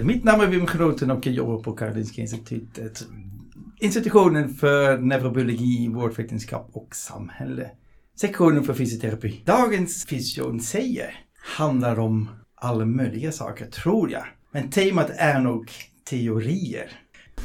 Vision. 0.00 0.06
Mitt 0.06 0.24
namn 0.24 0.42
är 0.42 0.46
Wim 0.46 0.66
Groten 0.66 1.10
och 1.10 1.26
jag 1.26 1.34
jobbar 1.34 1.62
på 1.62 1.72
Karolinska 1.72 2.20
Institutet. 2.20 3.06
Institutionen 3.80 4.54
för 4.54 4.98
neurobiologi, 4.98 5.88
vårdvetenskap 5.88 6.70
och 6.72 6.96
samhälle. 6.96 7.70
Sektionen 8.16 8.64
för 8.64 8.74
fysioterapi. 8.74 9.42
Dagens 9.44 10.06
Fysion 10.06 10.60
säger 10.60 11.24
handlar 11.56 11.98
om 11.98 12.28
alla 12.54 12.84
möjliga 12.84 13.32
saker, 13.32 13.66
tror 13.66 14.10
jag. 14.10 14.24
Men 14.52 14.70
temat 14.70 15.10
är 15.16 15.40
nog 15.40 15.70
teorier. 16.10 16.90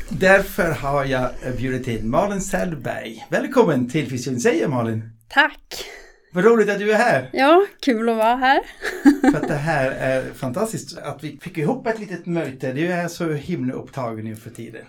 Därför 0.09 0.71
har 0.71 1.05
jag 1.05 1.29
bjudit 1.57 1.87
in 1.87 2.09
Malin 2.09 2.41
Sellberg. 2.41 3.25
Välkommen 3.29 3.89
till 3.89 4.09
Fysion 4.09 4.39
säger 4.39 4.67
Malin. 4.67 5.09
Tack! 5.29 5.85
Vad 6.35 6.45
roligt 6.45 6.69
att 6.69 6.79
du 6.79 6.91
är 6.91 6.97
här! 6.97 7.29
Ja, 7.33 7.65
kul 7.79 8.09
att 8.09 8.17
vara 8.17 8.35
här. 8.35 8.61
För 9.31 9.37
att 9.37 9.47
det 9.47 9.53
här 9.53 9.91
är 9.91 10.33
fantastiskt 10.33 10.97
att 10.97 11.23
vi 11.23 11.39
fick 11.41 11.57
ihop 11.57 11.87
ett 11.87 11.99
litet 11.99 12.25
möte. 12.25 12.73
Du 12.73 12.87
är 12.87 13.07
så 13.07 13.31
himla 13.31 13.73
upptagen 13.73 14.25
nu 14.25 14.35
för 14.35 14.49
tiden. 14.49 14.85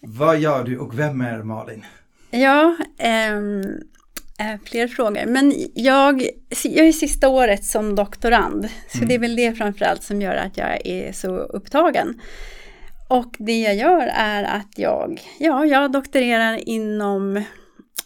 Vad 0.00 0.38
gör 0.38 0.64
du 0.64 0.78
och 0.78 0.98
vem 0.98 1.20
är 1.20 1.42
Malin? 1.42 1.84
Ja, 2.30 2.76
eh, 2.98 4.60
fler 4.64 4.88
frågor. 4.88 5.26
Men 5.26 5.54
jag, 5.74 6.28
jag 6.64 6.86
är 6.86 6.92
sista 6.92 7.28
året 7.28 7.64
som 7.64 7.94
doktorand. 7.94 8.68
Så 8.88 8.98
mm. 8.98 9.08
det 9.08 9.14
är 9.14 9.18
väl 9.18 9.36
det 9.36 9.54
framförallt 9.54 10.02
som 10.02 10.22
gör 10.22 10.36
att 10.36 10.58
jag 10.58 10.86
är 10.86 11.12
så 11.12 11.36
upptagen. 11.36 12.20
Och 13.08 13.34
det 13.38 13.60
jag 13.60 13.74
gör 13.74 14.10
är 14.14 14.44
att 14.44 14.78
jag, 14.78 15.20
ja, 15.38 15.64
jag 15.64 15.92
doktorerar 15.92 16.68
inom 16.68 17.44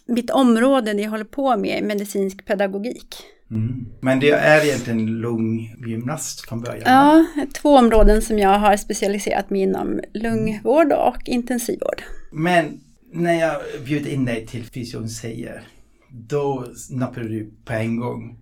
mitt 0.05 0.29
område, 0.29 0.93
det 0.93 1.01
jag 1.01 1.09
håller 1.09 1.23
på 1.23 1.57
med, 1.57 1.83
medicinsk 1.83 2.45
pedagogik. 2.45 3.15
Mm. 3.51 3.85
Men 3.99 4.19
det 4.19 4.31
är 4.31 4.65
egentligen 4.65 5.05
lunggymnast 5.05 6.41
från 6.49 6.61
början? 6.61 6.83
Ja, 6.85 7.25
två 7.53 7.77
områden 7.77 8.21
som 8.21 8.39
jag 8.39 8.59
har 8.59 8.77
specialiserat 8.77 9.49
mig 9.49 9.61
inom 9.61 9.99
lungvård 10.13 10.91
och 10.91 11.17
intensivvård. 11.25 12.03
Men 12.31 12.79
när 13.13 13.33
jag 13.33 13.61
bjöd 13.85 14.07
in 14.07 14.25
dig 14.25 14.47
till 14.47 14.63
Fysion 14.63 15.09
säger, 15.09 15.63
då 16.09 16.65
nappade 16.89 17.27
du 17.27 17.51
på 17.65 17.73
en 17.73 17.99
gång. 17.99 18.37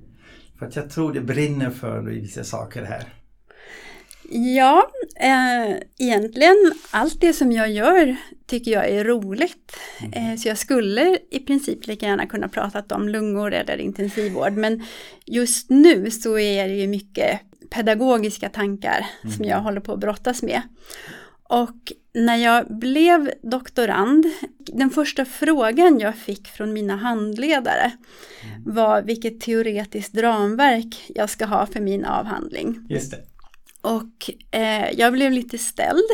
För 0.59 0.65
att 0.65 0.75
jag 0.75 0.89
tror 0.89 1.13
det 1.13 1.21
brinner 1.21 1.69
för 1.69 2.01
vissa 2.01 2.43
saker 2.43 2.83
här. 2.83 3.03
Ja, 4.31 4.91
eh, 5.15 5.77
egentligen 5.97 6.73
allt 6.91 7.21
det 7.21 7.33
som 7.33 7.51
jag 7.51 7.71
gör 7.71 8.15
tycker 8.47 8.71
jag 8.71 8.89
är 8.89 9.03
roligt. 9.03 9.75
Mm. 10.03 10.31
Eh, 10.31 10.37
så 10.37 10.47
jag 10.47 10.57
skulle 10.57 11.19
i 11.31 11.39
princip 11.39 11.87
lika 11.87 12.05
gärna 12.05 12.25
kunna 12.25 12.47
prata 12.49 12.95
om 12.95 13.09
lungor 13.09 13.53
eller 13.53 13.77
intensivvård. 13.77 14.53
Men 14.53 14.85
just 15.25 15.69
nu 15.69 16.11
så 16.11 16.39
är 16.39 16.67
det 16.67 16.75
ju 16.75 16.87
mycket 16.87 17.39
pedagogiska 17.69 18.49
tankar 18.49 19.05
mm. 19.23 19.35
som 19.35 19.45
jag 19.45 19.61
håller 19.61 19.81
på 19.81 19.93
att 19.93 19.99
brottas 19.99 20.41
med. 20.41 20.61
Och 21.43 21.91
när 22.13 22.35
jag 22.35 22.77
blev 22.77 23.31
doktorand, 23.43 24.25
den 24.57 24.89
första 24.89 25.25
frågan 25.25 25.99
jag 25.99 26.17
fick 26.17 26.47
från 26.47 26.73
mina 26.73 26.95
handledare 26.95 27.91
mm. 28.43 28.73
var 28.73 29.01
vilket 29.01 29.41
teoretiskt 29.41 30.17
ramverk 30.17 31.11
jag 31.15 31.29
ska 31.29 31.45
ha 31.45 31.65
för 31.65 31.79
min 31.79 32.05
avhandling. 32.05 32.85
Just 32.89 33.11
det. 33.11 33.17
Och 33.81 34.31
eh, 34.51 34.91
jag 34.91 35.13
blev 35.13 35.31
lite 35.31 35.57
ställd 35.57 36.09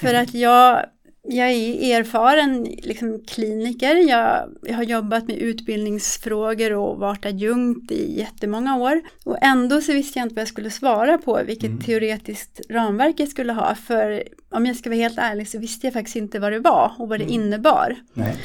för 0.00 0.14
att 0.14 0.34
jag, 0.34 0.86
jag 1.22 1.50
är 1.50 1.98
erfaren 2.00 2.62
liksom, 2.62 3.24
kliniker. 3.26 3.96
Jag, 3.96 4.56
jag 4.62 4.74
har 4.74 4.82
jobbat 4.82 5.26
med 5.26 5.36
utbildningsfrågor 5.36 6.72
och 6.72 6.98
varit 6.98 7.26
adjunkt 7.26 7.92
i 7.92 8.18
jättemånga 8.18 8.76
år. 8.76 9.00
Och 9.24 9.38
ändå 9.42 9.80
så 9.80 9.92
visste 9.92 10.18
jag 10.18 10.26
inte 10.26 10.34
vad 10.34 10.40
jag 10.40 10.48
skulle 10.48 10.70
svara 10.70 11.18
på, 11.18 11.40
vilket 11.46 11.70
mm. 11.70 11.80
teoretiskt 11.80 12.60
ramverk 12.70 13.14
jag 13.18 13.28
skulle 13.28 13.52
ha. 13.52 13.74
För 13.74 14.22
om 14.50 14.66
jag 14.66 14.76
ska 14.76 14.90
vara 14.90 15.00
helt 15.00 15.18
ärlig 15.18 15.48
så 15.48 15.58
visste 15.58 15.86
jag 15.86 15.94
faktiskt 15.94 16.16
inte 16.16 16.38
vad 16.38 16.52
det 16.52 16.60
var 16.60 16.92
och 16.98 17.08
vad 17.08 17.20
det 17.20 17.24
mm. 17.24 17.34
innebar. 17.34 17.96
Nej. 18.14 18.36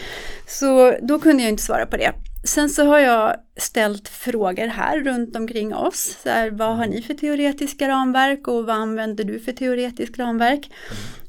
Så 0.47 0.95
då 1.01 1.19
kunde 1.19 1.43
jag 1.43 1.49
inte 1.49 1.63
svara 1.63 1.85
på 1.85 1.97
det. 1.97 2.13
Sen 2.45 2.69
så 2.69 2.85
har 2.85 2.99
jag 2.99 3.35
ställt 3.57 4.07
frågor 4.07 4.67
här 4.67 4.99
runt 4.99 5.35
omkring 5.35 5.75
oss. 5.75 6.17
Så 6.23 6.29
här, 6.29 6.51
vad 6.51 6.77
har 6.77 6.85
ni 6.85 7.01
för 7.01 7.13
teoretiska 7.13 7.87
ramverk 7.87 8.47
och 8.47 8.65
vad 8.65 8.75
använder 8.75 9.23
du 9.23 9.39
för 9.39 9.51
teoretiskt 9.51 10.19
ramverk? 10.19 10.71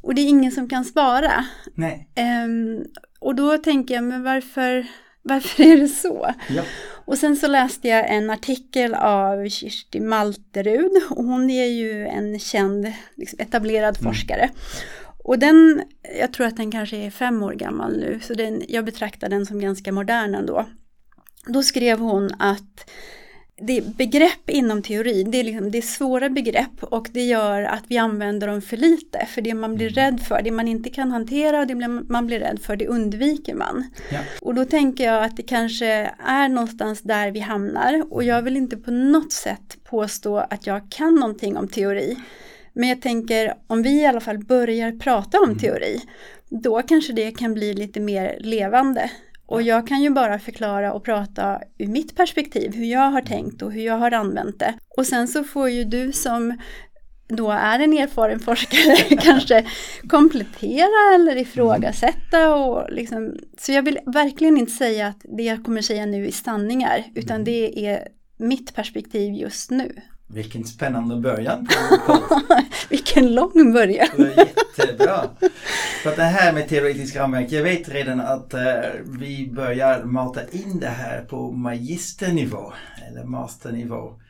Och 0.02 0.14
det 0.14 0.20
är 0.20 0.28
ingen 0.28 0.52
som 0.52 0.68
kan 0.68 0.84
svara. 0.84 1.44
Nej. 1.74 2.08
Um, 2.44 2.84
och 3.20 3.34
då 3.34 3.58
tänker 3.58 3.94
jag, 3.94 4.04
men 4.04 4.22
varför, 4.22 4.86
varför 5.22 5.62
är 5.62 5.76
det 5.76 5.88
så? 5.88 6.34
Ja. 6.48 6.62
Och 7.04 7.18
sen 7.18 7.36
så 7.36 7.46
läste 7.46 7.88
jag 7.88 8.10
en 8.10 8.30
artikel 8.30 8.94
av 8.94 9.48
Kirsti 9.48 10.00
Malterud. 10.00 10.92
Och 11.10 11.24
hon 11.24 11.50
är 11.50 11.66
ju 11.66 12.06
en 12.06 12.38
känd, 12.38 12.92
liksom 13.16 13.40
etablerad 13.40 13.98
mm. 14.00 14.12
forskare. 14.12 14.50
Och 15.24 15.38
den, 15.38 15.82
jag 16.20 16.32
tror 16.32 16.46
att 16.46 16.56
den 16.56 16.70
kanske 16.70 16.96
är 16.96 17.10
fem 17.10 17.42
år 17.42 17.52
gammal 17.52 17.96
nu, 17.96 18.20
så 18.22 18.34
den, 18.34 18.62
jag 18.68 18.84
betraktar 18.84 19.28
den 19.28 19.46
som 19.46 19.60
ganska 19.60 19.92
modern 19.92 20.34
ändå. 20.34 20.66
Då 21.46 21.62
skrev 21.62 21.98
hon 21.98 22.30
att 22.38 22.90
det 23.60 23.78
är 23.78 23.82
begrepp 23.82 24.50
inom 24.50 24.82
teori, 24.82 25.22
det 25.22 25.40
är, 25.40 25.44
liksom, 25.44 25.70
det 25.70 25.78
är 25.78 25.82
svåra 25.82 26.28
begrepp 26.28 26.82
och 26.82 27.08
det 27.12 27.24
gör 27.24 27.62
att 27.62 27.82
vi 27.88 27.98
använder 27.98 28.46
dem 28.46 28.62
för 28.62 28.76
lite. 28.76 29.26
För 29.26 29.42
det 29.42 29.54
man 29.54 29.74
blir 29.74 29.98
mm. 29.98 30.04
rädd 30.04 30.20
för, 30.20 30.42
det 30.42 30.50
man 30.50 30.68
inte 30.68 30.90
kan 30.90 31.10
hantera 31.10 31.60
och 31.60 31.66
det 31.66 31.74
man 32.08 32.26
blir 32.26 32.38
rädd 32.40 32.60
för, 32.62 32.76
det 32.76 32.86
undviker 32.86 33.54
man. 33.54 33.90
Ja. 34.12 34.18
Och 34.40 34.54
då 34.54 34.64
tänker 34.64 35.04
jag 35.04 35.24
att 35.24 35.36
det 35.36 35.42
kanske 35.42 36.10
är 36.26 36.48
någonstans 36.48 37.02
där 37.02 37.30
vi 37.30 37.40
hamnar. 37.40 38.02
Och 38.10 38.24
jag 38.24 38.42
vill 38.42 38.56
inte 38.56 38.76
på 38.76 38.90
något 38.90 39.32
sätt 39.32 39.76
påstå 39.84 40.36
att 40.38 40.66
jag 40.66 40.90
kan 40.90 41.14
någonting 41.14 41.56
om 41.56 41.68
teori. 41.68 42.16
Men 42.72 42.88
jag 42.88 43.02
tänker 43.02 43.54
om 43.66 43.82
vi 43.82 44.00
i 44.00 44.06
alla 44.06 44.20
fall 44.20 44.38
börjar 44.38 44.92
prata 44.92 45.38
om 45.38 45.48
mm. 45.48 45.58
teori, 45.58 46.00
då 46.48 46.82
kanske 46.82 47.12
det 47.12 47.30
kan 47.30 47.54
bli 47.54 47.74
lite 47.74 48.00
mer 48.00 48.36
levande. 48.40 49.10
Och 49.46 49.62
jag 49.62 49.86
kan 49.86 50.02
ju 50.02 50.10
bara 50.10 50.38
förklara 50.38 50.92
och 50.92 51.04
prata 51.04 51.60
ur 51.78 51.86
mitt 51.86 52.16
perspektiv, 52.16 52.74
hur 52.74 52.84
jag 52.84 53.10
har 53.10 53.20
tänkt 53.20 53.62
och 53.62 53.72
hur 53.72 53.82
jag 53.82 53.98
har 53.98 54.10
använt 54.10 54.58
det. 54.58 54.74
Och 54.96 55.06
sen 55.06 55.28
så 55.28 55.44
får 55.44 55.70
ju 55.70 55.84
du 55.84 56.12
som 56.12 56.58
då 57.28 57.50
är 57.50 57.80
en 57.80 57.92
erfaren 57.92 58.40
forskare 58.40 58.96
kanske 59.22 59.66
komplettera 60.08 61.14
eller 61.14 61.36
ifrågasätta. 61.36 62.54
Och 62.54 62.92
liksom, 62.92 63.36
så 63.58 63.72
jag 63.72 63.82
vill 63.82 63.98
verkligen 64.06 64.56
inte 64.56 64.72
säga 64.72 65.06
att 65.06 65.20
det 65.36 65.42
jag 65.42 65.64
kommer 65.64 65.82
säga 65.82 66.06
nu 66.06 66.26
är 66.26 66.30
sanningar, 66.30 67.04
utan 67.14 67.34
mm. 67.34 67.44
det 67.44 67.86
är 67.86 68.08
mitt 68.36 68.74
perspektiv 68.74 69.34
just 69.34 69.70
nu. 69.70 69.92
Vilken 70.28 70.64
spännande 70.64 71.16
början 71.16 71.68
Vilken 72.90 73.34
lång 73.34 73.72
början! 73.72 74.08
Jättebra! 74.18 75.30
För 76.02 76.10
att 76.10 76.16
det 76.16 76.22
här 76.22 76.52
med 76.52 76.68
teoretisk 76.68 77.16
ramverk, 77.16 77.52
jag 77.52 77.62
vet 77.62 77.88
redan 77.88 78.20
att 78.20 78.54
uh, 78.54 78.60
vi 79.18 79.50
börjar 79.52 80.04
mata 80.04 80.40
in 80.50 80.80
det 80.80 80.88
här 80.88 81.24
på 81.24 81.50
magisternivå 81.50 82.72
eller 83.08 83.24
masternivå. 83.24 84.20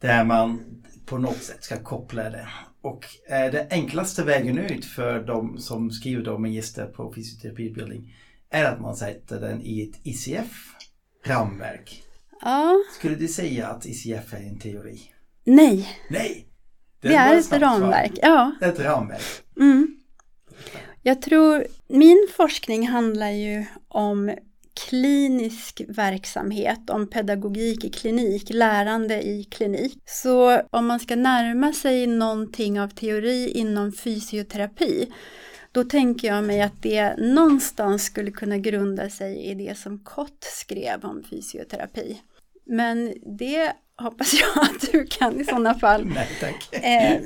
Där 0.00 0.24
man 0.24 0.60
på 1.06 1.18
något 1.18 1.42
sätt 1.42 1.64
ska 1.64 1.76
koppla 1.76 2.30
det. 2.30 2.48
Och 2.82 3.04
uh, 3.30 3.52
den 3.52 3.66
enklaste 3.70 4.24
vägen 4.24 4.58
ut 4.58 4.84
för 4.84 5.20
de 5.20 5.58
som 5.58 5.90
skriver 5.90 6.24
då 6.24 6.38
magister 6.38 6.86
på 6.86 7.12
fysioterapiutbildning 7.14 8.14
är 8.50 8.64
att 8.64 8.80
man 8.80 8.96
sätter 8.96 9.40
den 9.40 9.62
i 9.62 9.82
ett 9.82 10.00
ICF-ramverk. 10.02 12.02
Ja. 12.40 12.74
Skulle 12.98 13.14
du 13.14 13.28
säga 13.28 13.68
att 13.68 13.86
ICF 13.86 14.34
är 14.34 14.48
en 14.48 14.58
teori? 14.58 15.13
Nej. 15.44 15.88
Nej. 16.08 16.46
Det, 17.00 17.08
det 17.08 17.14
är 17.14 17.38
ett 17.38 17.52
ramverk. 17.52 18.12
Ja. 18.22 18.52
Ett 18.60 18.80
ramverk. 18.80 19.22
Mm. 19.60 19.96
Jag 21.02 21.22
tror, 21.22 21.66
min 21.88 22.28
forskning 22.36 22.88
handlar 22.88 23.30
ju 23.30 23.64
om 23.88 24.34
klinisk 24.74 25.82
verksamhet, 25.88 26.90
om 26.90 27.10
pedagogik 27.10 27.84
i 27.84 27.90
klinik, 27.90 28.50
lärande 28.50 29.22
i 29.22 29.44
klinik. 29.44 29.98
Så 30.06 30.60
om 30.70 30.86
man 30.86 31.00
ska 31.00 31.16
närma 31.16 31.72
sig 31.72 32.06
någonting 32.06 32.80
av 32.80 32.88
teori 32.88 33.48
inom 33.48 33.92
fysioterapi, 33.92 35.12
då 35.72 35.84
tänker 35.84 36.28
jag 36.28 36.44
mig 36.44 36.62
att 36.62 36.82
det 36.82 37.16
någonstans 37.16 38.04
skulle 38.04 38.30
kunna 38.30 38.58
grunda 38.58 39.10
sig 39.10 39.44
i 39.44 39.54
det 39.54 39.78
som 39.78 39.98
Kott 39.98 40.44
skrev 40.44 41.04
om 41.04 41.22
fysioterapi. 41.30 42.20
Men 42.66 43.14
det 43.38 43.72
hoppas 43.96 44.34
jag 44.34 44.64
att 44.64 44.92
du 44.92 45.06
kan 45.06 45.40
i 45.40 45.44
sådana 45.44 45.74
fall. 45.74 46.04
Nej, 46.14 46.28
tack. 46.40 46.84
Eh, 46.84 47.20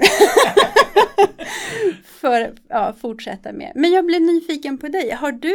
för 2.04 2.54
ja, 2.68 2.94
fortsätta 3.00 3.52
med. 3.52 3.72
Men 3.74 3.92
jag 3.92 4.06
blev 4.06 4.22
nyfiken 4.22 4.78
på 4.78 4.88
dig. 4.88 5.10
Har 5.10 5.32
du 5.32 5.54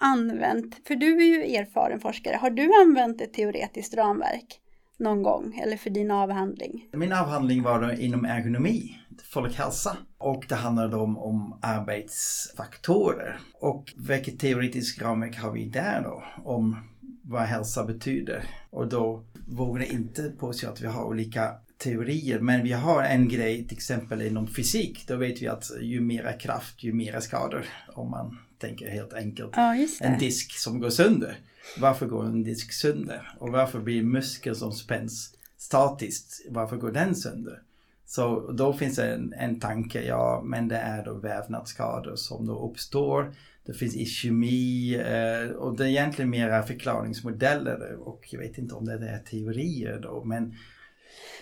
använt, 0.00 0.86
för 0.86 0.94
du 0.94 1.16
är 1.16 1.26
ju 1.26 1.56
erfaren 1.56 2.00
forskare, 2.00 2.36
har 2.36 2.50
du 2.50 2.70
använt 2.82 3.20
ett 3.20 3.32
teoretiskt 3.32 3.94
ramverk 3.94 4.60
någon 4.98 5.22
gång 5.22 5.60
eller 5.62 5.76
för 5.76 5.90
din 5.90 6.10
avhandling? 6.10 6.88
Min 6.92 7.12
avhandling 7.12 7.62
var 7.62 8.00
inom 8.00 8.24
ergonomi, 8.24 8.98
folkhälsa 9.32 9.96
och 10.18 10.44
det 10.48 10.54
handlade 10.54 10.96
om, 10.96 11.18
om 11.18 11.58
arbetsfaktorer. 11.62 13.40
Och 13.60 13.92
vilket 13.96 14.38
teoretiskt 14.38 15.02
ramverk 15.02 15.38
har 15.38 15.52
vi 15.52 15.64
där 15.64 16.02
då? 16.02 16.24
Om 16.44 16.76
vad 17.24 17.42
hälsa 17.42 17.84
betyder. 17.84 18.44
Och 18.70 18.88
då 18.88 19.24
vågar 19.46 19.92
inte 19.92 20.32
påstå 20.38 20.68
att 20.68 20.80
vi 20.80 20.86
har 20.86 21.04
olika 21.04 21.54
teorier. 21.78 22.40
Men 22.40 22.62
vi 22.62 22.72
har 22.72 23.02
en 23.02 23.28
grej, 23.28 23.68
till 23.68 23.76
exempel 23.76 24.22
inom 24.22 24.46
fysik. 24.46 25.04
Då 25.08 25.16
vet 25.16 25.42
vi 25.42 25.48
att 25.48 25.70
ju 25.80 26.00
mera 26.00 26.32
kraft, 26.32 26.82
ju 26.82 26.92
mera 26.92 27.20
skador. 27.20 27.66
Om 27.94 28.10
man 28.10 28.38
tänker 28.58 28.90
helt 28.90 29.12
enkelt. 29.12 29.52
Ja. 29.56 29.86
En 30.00 30.18
disk 30.18 30.52
som 30.52 30.80
går 30.80 30.90
sönder. 30.90 31.38
Varför 31.78 32.06
går 32.06 32.24
en 32.24 32.42
disk 32.42 32.72
sönder? 32.72 33.36
Och 33.38 33.52
varför 33.52 33.80
blir 33.80 34.02
muskeln 34.02 34.56
som 34.56 34.72
spänns 34.72 35.34
statiskt, 35.56 36.46
varför 36.48 36.76
går 36.76 36.92
den 36.92 37.14
sönder? 37.14 37.62
Så 38.06 38.52
då 38.52 38.72
finns 38.72 38.96
det 38.96 39.14
en, 39.14 39.32
en 39.32 39.60
tanke, 39.60 40.02
ja 40.02 40.42
men 40.44 40.68
det 40.68 40.76
är 40.76 41.04
då 41.04 41.14
vävnadsskador 41.14 42.16
som 42.16 42.46
då 42.46 42.70
uppstår. 42.70 43.34
Det 43.66 43.74
finns 43.74 43.96
i 43.96 44.06
kemi 44.06 44.94
eh, 44.94 45.50
och 45.56 45.76
det 45.76 45.84
är 45.84 45.88
egentligen 45.88 46.30
mera 46.30 46.62
förklaringsmodeller 46.62 47.96
och 48.08 48.24
jag 48.30 48.38
vet 48.40 48.58
inte 48.58 48.74
om 48.74 48.84
det 48.84 48.92
är 48.92 49.18
teorier 49.18 49.98
då 50.02 50.24
men 50.24 50.54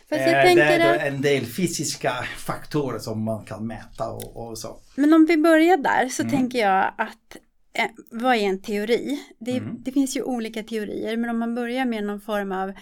Fast 0.08 0.20
eh, 0.20 0.26
jag 0.32 0.36
det 0.36 0.42
tänker 0.42 0.80
är 0.80 1.08
en 1.08 1.20
del 1.22 1.44
fysiska 1.46 2.12
faktorer 2.36 2.98
som 2.98 3.22
man 3.24 3.44
kan 3.44 3.66
mäta 3.66 4.10
och, 4.10 4.36
och 4.48 4.58
så. 4.58 4.76
men 4.96 5.12
om 5.14 5.26
vi 5.26 5.36
börjar 5.36 5.76
där 5.76 6.08
så 6.08 6.22
Mm. 6.22 6.30
tänker 6.34 6.58
jag 6.58 6.94
att 6.98 7.36
eh, 7.78 7.90
vad 8.10 8.34
är 8.36 8.40
en 8.40 8.62
teori? 8.62 9.20
Det, 9.38 9.56
Mm. 9.56 9.76
det 9.82 9.92
finns 9.92 10.16
ju 10.16 10.22
olika 10.22 10.62
teorier 10.62 11.16
men 11.16 11.30
om 11.30 11.38
man 11.38 11.54
börjar 11.54 11.84
med 11.84 12.04
någon 12.04 12.20
form 12.20 12.52
av 12.52 12.72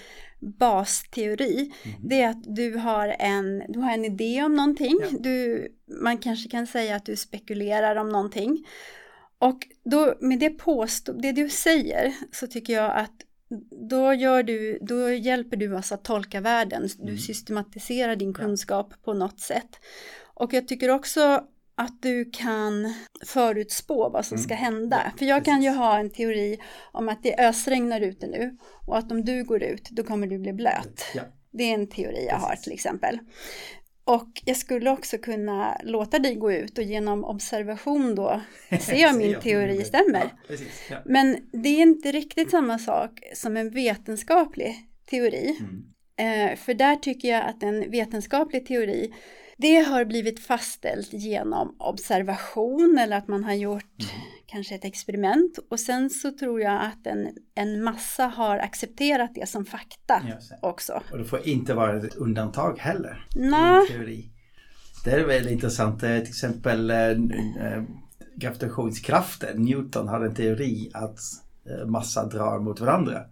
basteori 0.41 1.73
Mm. 1.85 1.97
det 2.09 2.23
är 2.23 2.29
att 2.31 2.57
du 2.57 2.77
har 2.77 3.17
en, 3.19 3.63
du 3.69 3.79
har 3.79 3.93
en 3.93 4.05
idé 4.05 4.43
om 4.43 4.55
någonting. 4.57 4.99
Ja. 5.11 5.19
Du, 5.21 5.67
man 6.03 6.19
kanske 6.19 6.49
kan 6.51 6.67
säga 6.67 6.97
att 6.97 7.07
du 7.07 7.17
spekulerar 7.17 7.97
om 7.97 8.09
någonting. 8.09 8.65
Och 9.41 9.59
då 9.85 10.15
med 10.21 10.39
det 10.39 10.51
påstå, 10.51 11.13
det 11.13 11.33
du 11.33 11.49
säger 11.49 12.15
så 12.33 12.47
tycker 12.47 12.73
jag 12.73 12.97
att 12.97 13.13
då, 13.91 14.15
gör 14.15 14.43
du, 14.43 14.79
då 14.83 15.11
hjälper 15.11 15.57
du 15.57 15.75
oss 15.77 15.93
att 15.93 16.05
tolka 16.05 16.41
världen. 16.41 16.89
Du 16.99 17.03
Mm. 17.03 17.19
systematiserar 17.19 18.17
din 18.17 18.29
Ja. 18.29 18.35
kunskap 18.45 18.95
på 19.05 19.13
något 19.15 19.41
sätt. 19.41 19.69
Och 20.35 20.53
jag 20.53 20.69
tycker 20.69 20.89
också 20.91 21.45
att 21.75 22.03
du 22.03 22.31
kan 22.31 22.95
förutspå 23.27 24.09
vad 24.09 24.27
som 24.27 24.35
Mm. 24.37 24.45
ska 24.45 24.55
hända. 24.55 25.13
För 25.19 25.25
jag 25.25 25.45
kan 25.45 25.63
ju 25.63 25.69
precis. 25.69 25.79
ha 25.79 25.99
en 25.99 26.11
teori 26.11 26.59
om 26.93 27.09
att 27.09 27.23
det 27.23 27.39
ösregnar 27.49 28.01
ute 28.01 28.27
nu 28.27 28.57
och 28.87 28.99
att 28.99 29.13
om 29.13 29.25
du 29.25 29.45
går 29.45 29.63
ut 29.63 29.89
då 29.91 30.03
kommer 30.05 30.27
du 30.27 30.39
bli 30.39 30.53
blöt. 30.53 31.05
Ja. 31.15 31.23
Det 31.53 31.65
är 31.65 31.75
en 31.75 31.87
teori 31.89 32.27
jag 32.29 32.37
har 32.37 32.49
Precis. 32.49 32.65
till 32.65 32.73
exempel. 32.73 33.19
Och 34.11 34.43
jag 34.45 34.57
skulle 34.57 34.91
också 34.91 35.19
kunna 35.19 35.81
låta 35.83 36.19
dig 36.19 36.35
gå 36.35 36.53
ut 36.53 36.79
och 36.79 36.85
genom 36.85 37.25
observation 37.25 38.15
då 38.15 38.41
se 38.81 39.09
om 39.09 39.19
min 39.19 39.41
teori 39.41 39.85
stämmer. 39.85 40.31
Ja, 40.49 40.57
ja. 40.91 40.97
Men 41.05 41.37
det 41.53 41.69
är 41.69 41.83
inte 41.83 42.13
riktigt 42.13 42.51
samma 42.51 42.79
sak 42.79 43.11
som 43.35 43.57
en 43.57 43.71
vetenskaplig 43.71 44.77
teori. 45.11 45.57
Mm. 45.61 46.51
Eh, 46.51 46.57
för 46.57 46.75
där 46.75 46.97
tycker 46.97 47.29
jag 47.29 47.45
att 47.45 47.63
en 47.63 47.91
vetenskaplig 47.91 48.67
teori 48.67 49.15
det 49.57 49.77
har 49.77 50.05
blivit 50.05 50.41
fastställt 50.41 51.13
genom 51.13 51.77
observation 51.79 52.99
eller 52.99 53.17
att 53.17 53.29
man 53.29 53.45
har 53.45 53.55
gjort 53.55 54.01
Mm. 54.01 54.40
Kanske 54.51 54.75
ett 54.75 54.85
experiment 54.85 55.59
och 55.71 55.81
sen 55.81 56.11
så 56.11 56.31
tror 56.31 56.61
jag 56.61 56.83
att 56.83 57.07
en, 57.07 57.29
en 57.55 57.83
massa 57.83 58.27
har 58.27 58.59
accepterat 58.59 59.31
det 59.35 59.49
som 59.49 59.65
fakta 59.65 60.23
också. 60.63 61.03
Och 61.13 61.19
det 61.19 61.25
får 61.25 61.47
inte 61.47 61.75
vara 61.75 61.97
ett 61.97 62.17
undantag 62.17 62.79
heller. 62.79 63.27
Nej. 63.35 63.87
teori. 63.87 64.31
Det 65.05 65.11
är 65.11 65.27
väldigt 65.27 65.53
intressant. 65.53 66.03
Eh, 66.03 66.19
Till 66.19 66.29
exempel 66.29 66.91
eh, 66.91 66.97
eh, 66.97 67.83
gravitationskraften. 68.37 69.63
Newton 69.63 70.09
hade 70.09 70.27
en 70.27 70.35
teori 70.35 70.91
att 70.95 71.19
massa 71.87 72.27
drar 72.27 72.59
mot 72.59 72.81
varandra. 72.81 73.25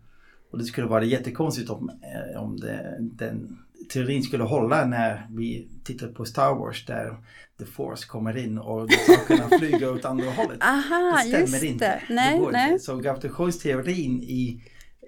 Och 0.52 0.58
det 0.58 0.64
skulle 0.64 0.86
vara 0.86 1.04
jättekonstigt 1.04 1.70
om, 1.70 1.90
om 2.36 2.56
det, 2.56 2.96
den 3.00 3.58
teorin 3.88 4.22
skulle 4.22 4.44
hålla 4.44 4.84
när 4.84 5.26
vi 5.30 5.68
tittar 5.84 6.08
på 6.08 6.24
Star 6.24 6.54
Wars 6.54 6.86
där 6.86 7.16
The 7.58 7.64
Force 7.64 8.06
kommer 8.06 8.36
in 8.36 8.58
och 8.58 8.92
sakerna 9.06 9.58
flyger 9.58 9.92
åt 9.94 10.04
andra 10.04 10.30
hållet. 10.30 10.62
Aha, 10.62 11.12
Det 11.24 11.28
stämmer 11.28 11.46
just 11.48 11.62
inte. 11.64 11.86
det. 12.08 12.14
Nej, 12.14 12.38
går 12.38 12.52
nej. 12.52 12.72
Inte. 12.72 12.84
Så 12.84 12.96
gravitationsteorin 12.96 14.22
i, 14.22 14.62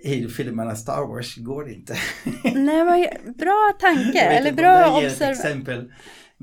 i 0.04 0.28
filmerna 0.28 0.76
Star 0.76 1.06
Wars 1.08 1.36
går 1.36 1.70
inte. 1.70 1.94
Nej, 2.54 2.84
vad, 2.84 3.34
bra 3.36 3.72
tanke, 3.80 4.24
Jag 4.24 4.36
eller 4.36 4.50
inte 4.50 4.62
bra 4.62 4.78
det 5.00 5.06
observation. 5.06 5.30
exempel. 5.30 5.92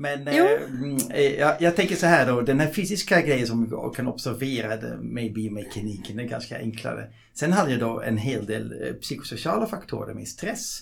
Men 0.00 0.28
eh, 0.28 0.36
mm, 0.36 0.96
eh, 1.10 1.22
jag, 1.38 1.56
jag 1.60 1.76
tänker 1.76 1.96
så 1.96 2.06
här 2.06 2.26
då, 2.26 2.40
den 2.40 2.60
här 2.60 2.70
fysiska 2.72 3.20
grejen 3.20 3.46
som 3.46 3.64
vi 3.64 3.96
kan 3.96 4.08
observera 4.08 4.76
det 4.76 4.96
med 5.00 5.34
biomekaniken, 5.34 6.16
det 6.16 6.22
är 6.22 6.28
ganska 6.28 6.58
enklare. 6.58 7.06
Sen 7.34 7.52
har 7.52 7.68
jag 7.68 7.80
då 7.80 8.00
en 8.00 8.16
hel 8.16 8.46
del 8.46 8.72
eh, 8.86 8.94
psykosociala 8.94 9.66
faktorer 9.66 10.14
med 10.14 10.28
stress. 10.28 10.80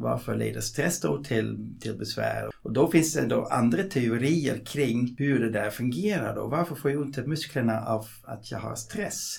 Varför 0.00 0.36
leder 0.36 0.62
då 1.02 1.22
till, 1.24 1.76
till 1.80 1.98
besvär? 1.98 2.50
Och 2.62 2.72
då 2.72 2.90
finns 2.90 3.14
det 3.14 3.26
då 3.26 3.44
andra 3.44 3.82
teorier 3.82 4.58
kring 4.66 5.14
hur 5.18 5.38
det 5.40 5.50
där 5.50 5.70
fungerar 5.70 6.34
då. 6.34 6.46
Varför 6.46 6.74
får 6.74 6.90
jag 6.90 7.00
ont 7.00 7.18
i 7.18 7.22
musklerna 7.22 7.80
av 7.80 8.06
att 8.24 8.50
jag 8.50 8.58
har 8.58 8.74
stress? 8.74 9.36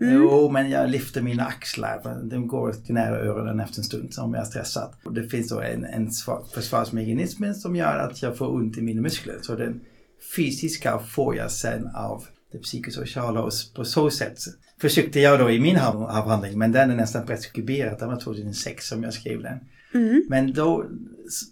Mm. 0.00 0.14
Jo, 0.14 0.50
men 0.50 0.70
jag 0.70 0.90
lyfter 0.90 1.22
mina 1.22 1.44
axlar. 1.44 2.20
De 2.30 2.46
går 2.46 2.72
till 2.72 2.94
nära 2.94 3.18
öronen 3.18 3.60
efter 3.60 3.78
en 3.78 3.84
stund 3.84 4.12
om 4.18 4.34
jag 4.34 4.40
är 4.42 4.46
stressad. 4.46 4.94
Och 5.04 5.14
det 5.14 5.28
finns 5.28 5.48
då 5.48 5.60
en, 5.60 5.84
en 5.84 6.08
sva- 6.08 6.44
försvarsmekanism 6.54 7.52
som 7.52 7.76
gör 7.76 7.96
att 7.98 8.22
jag 8.22 8.36
får 8.36 8.54
ont 8.54 8.78
i 8.78 8.82
mina 8.82 9.02
muskler. 9.02 9.38
Så 9.42 9.54
den 9.54 9.80
fysiska 10.36 10.98
får 10.98 11.36
jag 11.36 11.50
sen 11.50 11.86
av 11.94 12.24
det 12.52 12.58
psykosociala 12.58 13.42
och 13.42 13.52
på 13.76 13.84
så 13.84 14.10
sätt 14.10 14.38
försökte 14.80 15.20
jag 15.20 15.38
då 15.40 15.50
i 15.50 15.60
min 15.60 15.78
av- 15.78 16.02
avhandling, 16.02 16.58
men 16.58 16.72
den 16.72 16.90
är 16.90 16.96
nästan 16.96 17.26
preskriberad. 17.26 17.98
Det 17.98 18.06
var 18.06 18.20
2006 18.20 18.88
som 18.88 19.02
jag 19.02 19.14
skrev 19.14 19.42
den. 19.42 19.58
Mm. 19.94 20.24
Men 20.28 20.52
då, 20.52 20.84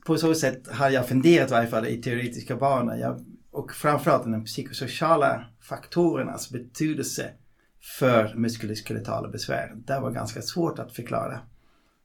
på 0.06 0.16
så 0.16 0.34
sätt 0.34 0.68
har 0.70 0.90
jag 0.90 1.08
funderat 1.08 1.50
i 1.50 1.52
varje 1.52 1.68
fall 1.68 1.86
i 1.86 2.02
teoretiska 2.02 2.56
banor. 2.56 2.96
Jag, 2.96 3.24
och 3.50 3.72
framförallt 3.72 4.24
den 4.24 4.44
psykosociala 4.44 5.44
faktorernas 5.60 6.50
betydelse 6.50 7.30
för 7.98 8.34
muskuloskeletala 8.34 9.28
besvär. 9.28 9.72
Det 9.86 10.00
var 10.00 10.10
ganska 10.10 10.42
svårt 10.42 10.78
att 10.78 10.92
förklara. 10.92 11.40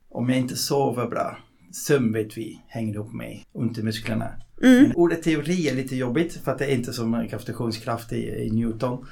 Om 0.09 0.29
jag 0.29 0.37
inte 0.37 0.55
sover 0.55 1.07
bra, 1.07 1.37
sömn 1.71 2.13
vet 2.13 2.37
vi 2.37 2.61
hänger 2.67 2.93
ihop 2.93 3.13
med 3.13 3.39
ont 3.51 3.77
i 3.77 3.83
musklerna. 3.83 4.27
Mm. 4.63 4.83
Men 4.83 4.95
ordet 4.95 5.23
teori 5.23 5.69
är 5.69 5.75
lite 5.75 5.95
jobbigt 5.95 6.33
för 6.33 6.51
att 6.51 6.59
det 6.59 6.65
är 6.65 6.75
inte 6.75 6.93
som 6.93 7.11
gravitationskraft 7.11 8.13
i, 8.13 8.29
i 8.29 8.51
Newton. 8.51 9.05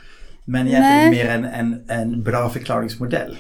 Men 0.46 0.68
egentligen 0.68 0.98
Nej. 0.98 1.12
mer 1.12 1.26
en, 1.26 1.46
en, 1.46 1.90
en 1.90 2.24
bra 2.24 2.50
förklaringsmodell. 2.50 3.38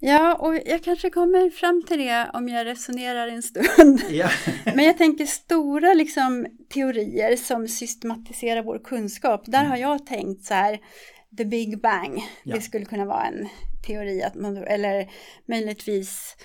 Ja, 0.00 0.34
och 0.34 0.54
jag 0.66 0.82
kanske 0.84 1.10
kommer 1.10 1.50
fram 1.50 1.82
till 1.82 1.98
det 1.98 2.30
om 2.32 2.48
jag 2.48 2.66
resonerar 2.66 3.28
en 3.28 3.42
stund. 3.42 4.00
Ja. 4.10 4.30
Men 4.74 4.84
jag 4.84 4.98
tänker 4.98 5.26
stora 5.26 5.94
liksom, 5.94 6.46
teorier 6.74 7.36
som 7.36 7.68
systematiserar 7.68 8.62
vår 8.62 8.78
kunskap. 8.84 9.42
Där 9.46 9.64
har 9.64 9.76
jag 9.76 10.06
tänkt 10.06 10.44
så 10.44 10.54
här, 10.54 10.78
the 11.38 11.44
big 11.44 11.80
bang. 11.80 12.22
Ja. 12.42 12.54
Det 12.54 12.60
skulle 12.62 12.84
kunna 12.84 13.04
vara 13.04 13.24
en 13.26 13.48
teori, 13.86 14.22
att 14.22 14.34
man, 14.34 14.56
eller 14.56 15.10
möjligtvis 15.48 16.36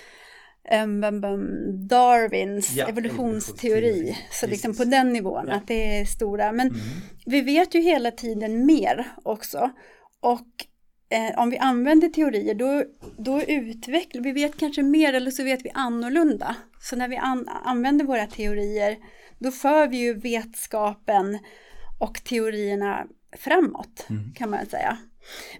um, 0.82 1.00
bum, 1.00 1.20
bum, 1.20 1.48
Darwins 1.88 2.72
Ja, 2.76 2.88
evolutionsteori. 2.88 3.78
evolutionsteori. 3.78 4.16
Så 4.30 4.46
liksom 4.46 4.70
Precis. 4.72 4.84
på 4.84 4.90
den 4.90 5.12
nivån, 5.12 5.50
att 5.50 5.66
det 5.68 5.98
är 5.98 6.04
stora. 6.04 6.52
Men 6.52 6.66
Mm. 6.68 6.80
vi 7.26 7.40
vet 7.40 7.74
ju 7.74 7.80
hela 7.80 8.10
tiden 8.10 8.66
mer 8.66 9.06
också. 9.22 9.70
Och 10.20 10.46
eh, 11.14 11.38
om 11.38 11.50
vi 11.50 11.58
använder 11.58 12.08
teorier 12.08 12.54
då, 12.54 12.84
då 13.16 13.42
utvecklar 13.42 14.22
vi, 14.22 14.32
vet 14.32 14.56
kanske 14.56 14.82
mer 14.82 15.12
eller 15.12 15.30
så 15.30 15.44
vet 15.44 15.64
vi 15.64 15.70
annorlunda. 15.74 16.56
Så 16.80 16.96
när 16.96 17.08
vi 17.08 17.16
an, 17.16 17.48
använder 17.48 18.04
våra 18.04 18.26
teorier 18.26 18.96
då 19.38 19.50
för 19.50 19.86
vi 19.88 19.96
ju 19.96 20.14
vetskapen 20.14 21.38
och 22.00 22.24
teorierna 22.24 23.06
framåt 23.38 24.06
Mm. 24.10 24.32
kan 24.34 24.50
man 24.50 24.66
säga. 24.66 24.98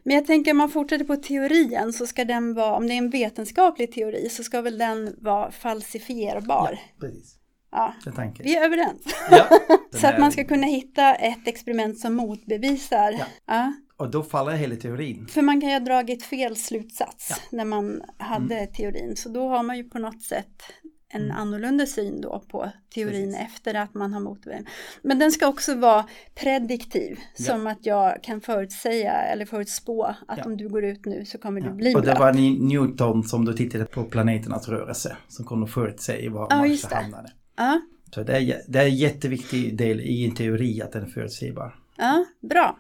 Men 0.03 0.17
jag 0.17 0.27
tänker 0.27 0.51
om 0.51 0.57
man 0.57 0.69
fortsätter 0.69 1.05
på 1.05 1.17
teorin 1.17 1.93
så 1.93 2.07
ska 2.07 2.25
den 2.25 2.55
vara, 2.55 2.75
om 2.75 2.87
det 2.87 2.95
är 2.95 2.99
en 2.99 3.11
vetenskaplig 3.11 3.93
teori 3.93 4.29
så 4.29 4.43
ska 4.45 4.61
väl 4.61 4.79
den 4.79 5.17
vara 5.19 5.51
falsifierbar. 5.51 6.79
Precis, 7.01 7.39
Ja, 7.71 7.95
är 8.07 8.43
vi 8.43 8.57
är 8.57 8.65
överens. 8.65 9.03
Ja, 9.31 9.49
Så 10.01 10.07
att 10.07 10.19
man 10.19 10.33
ska 10.33 10.45
kunna 10.45 10.67
hitta 10.67 11.15
ett 11.15 11.49
experiment 11.49 11.99
som 11.99 12.15
motbevisar. 12.15 13.25
Ja. 13.47 13.73
Och 13.97 14.11
då 14.11 14.23
faller 14.23 14.53
hela 14.53 14.77
teorin. 14.77 15.27
För 15.29 15.43
man 15.43 15.61
kan 15.61 15.71
ju 15.71 15.75
ha 15.75 15.81
dragit 15.81 16.23
fel 16.23 16.57
slutsats 16.57 17.27
Ja. 17.31 17.37
när 17.57 17.65
man 17.65 18.03
hade 18.19 18.67
teorin. 18.67 19.17
Så 19.17 19.29
då 19.29 19.49
har 19.49 19.63
man 19.63 19.77
ju 19.77 19.85
på 19.85 19.99
något 19.99 20.23
sätt 20.23 20.63
en 21.09 21.23
Mm. 21.25 21.37
annorlunda 21.37 21.87
syn 21.87 22.21
då 22.21 22.45
på 22.49 22.71
teorin 22.95 23.33
Precis. 23.33 23.47
efter 23.47 23.75
att 23.75 23.95
man 23.95 24.13
har 24.13 24.21
motbevisat. 24.21 24.67
Men 25.03 25.19
den 25.19 25.33
ska 25.33 25.47
också 25.49 25.75
vara 25.75 26.07
prediktiv. 26.35 27.19
Ja. 27.37 27.45
Som 27.45 27.67
att 27.67 27.87
jag 27.87 28.23
kan 28.23 28.41
förutsäga 28.41 29.13
eller 29.13 29.47
förutspå 29.47 30.05
att 30.05 30.39
Ja. 30.39 30.45
om 30.45 30.57
du 30.57 30.69
går 30.69 30.85
ut 30.85 31.05
nu 31.07 31.25
så 31.25 31.39
kommer 31.39 31.61
du 31.61 31.67
Ja. 31.67 31.73
bli 31.73 31.95
Och 31.95 32.01
det 32.01 32.05
blöt. 32.07 32.19
var 32.19 32.33
Newton 32.69 33.23
som 33.23 33.45
då 33.45 33.53
tittade 33.53 33.85
på 33.85 34.05
planeternas 34.05 34.69
rörelse 34.69 35.17
som 35.29 35.45
kunde 35.47 35.67
förutsäga 35.67 36.31
var 36.31 36.47
Ja, 36.51 36.57
Mars 36.57 36.85
hamnade. 36.85 37.33
Ja, 37.57 37.81
Så 38.15 38.23
det 38.23 38.37
är, 38.37 38.63
det 38.69 38.79
är 38.79 38.85
en 38.85 38.97
jätteviktig 38.97 39.77
del 39.79 40.01
i 40.01 40.25
en 40.25 40.35
teori 40.35 40.83
att 40.83 40.93
den 40.93 41.03
är 41.03 41.07
förutsägbar. 41.09 41.75
ja, 41.97 42.25
bra. 42.41 42.79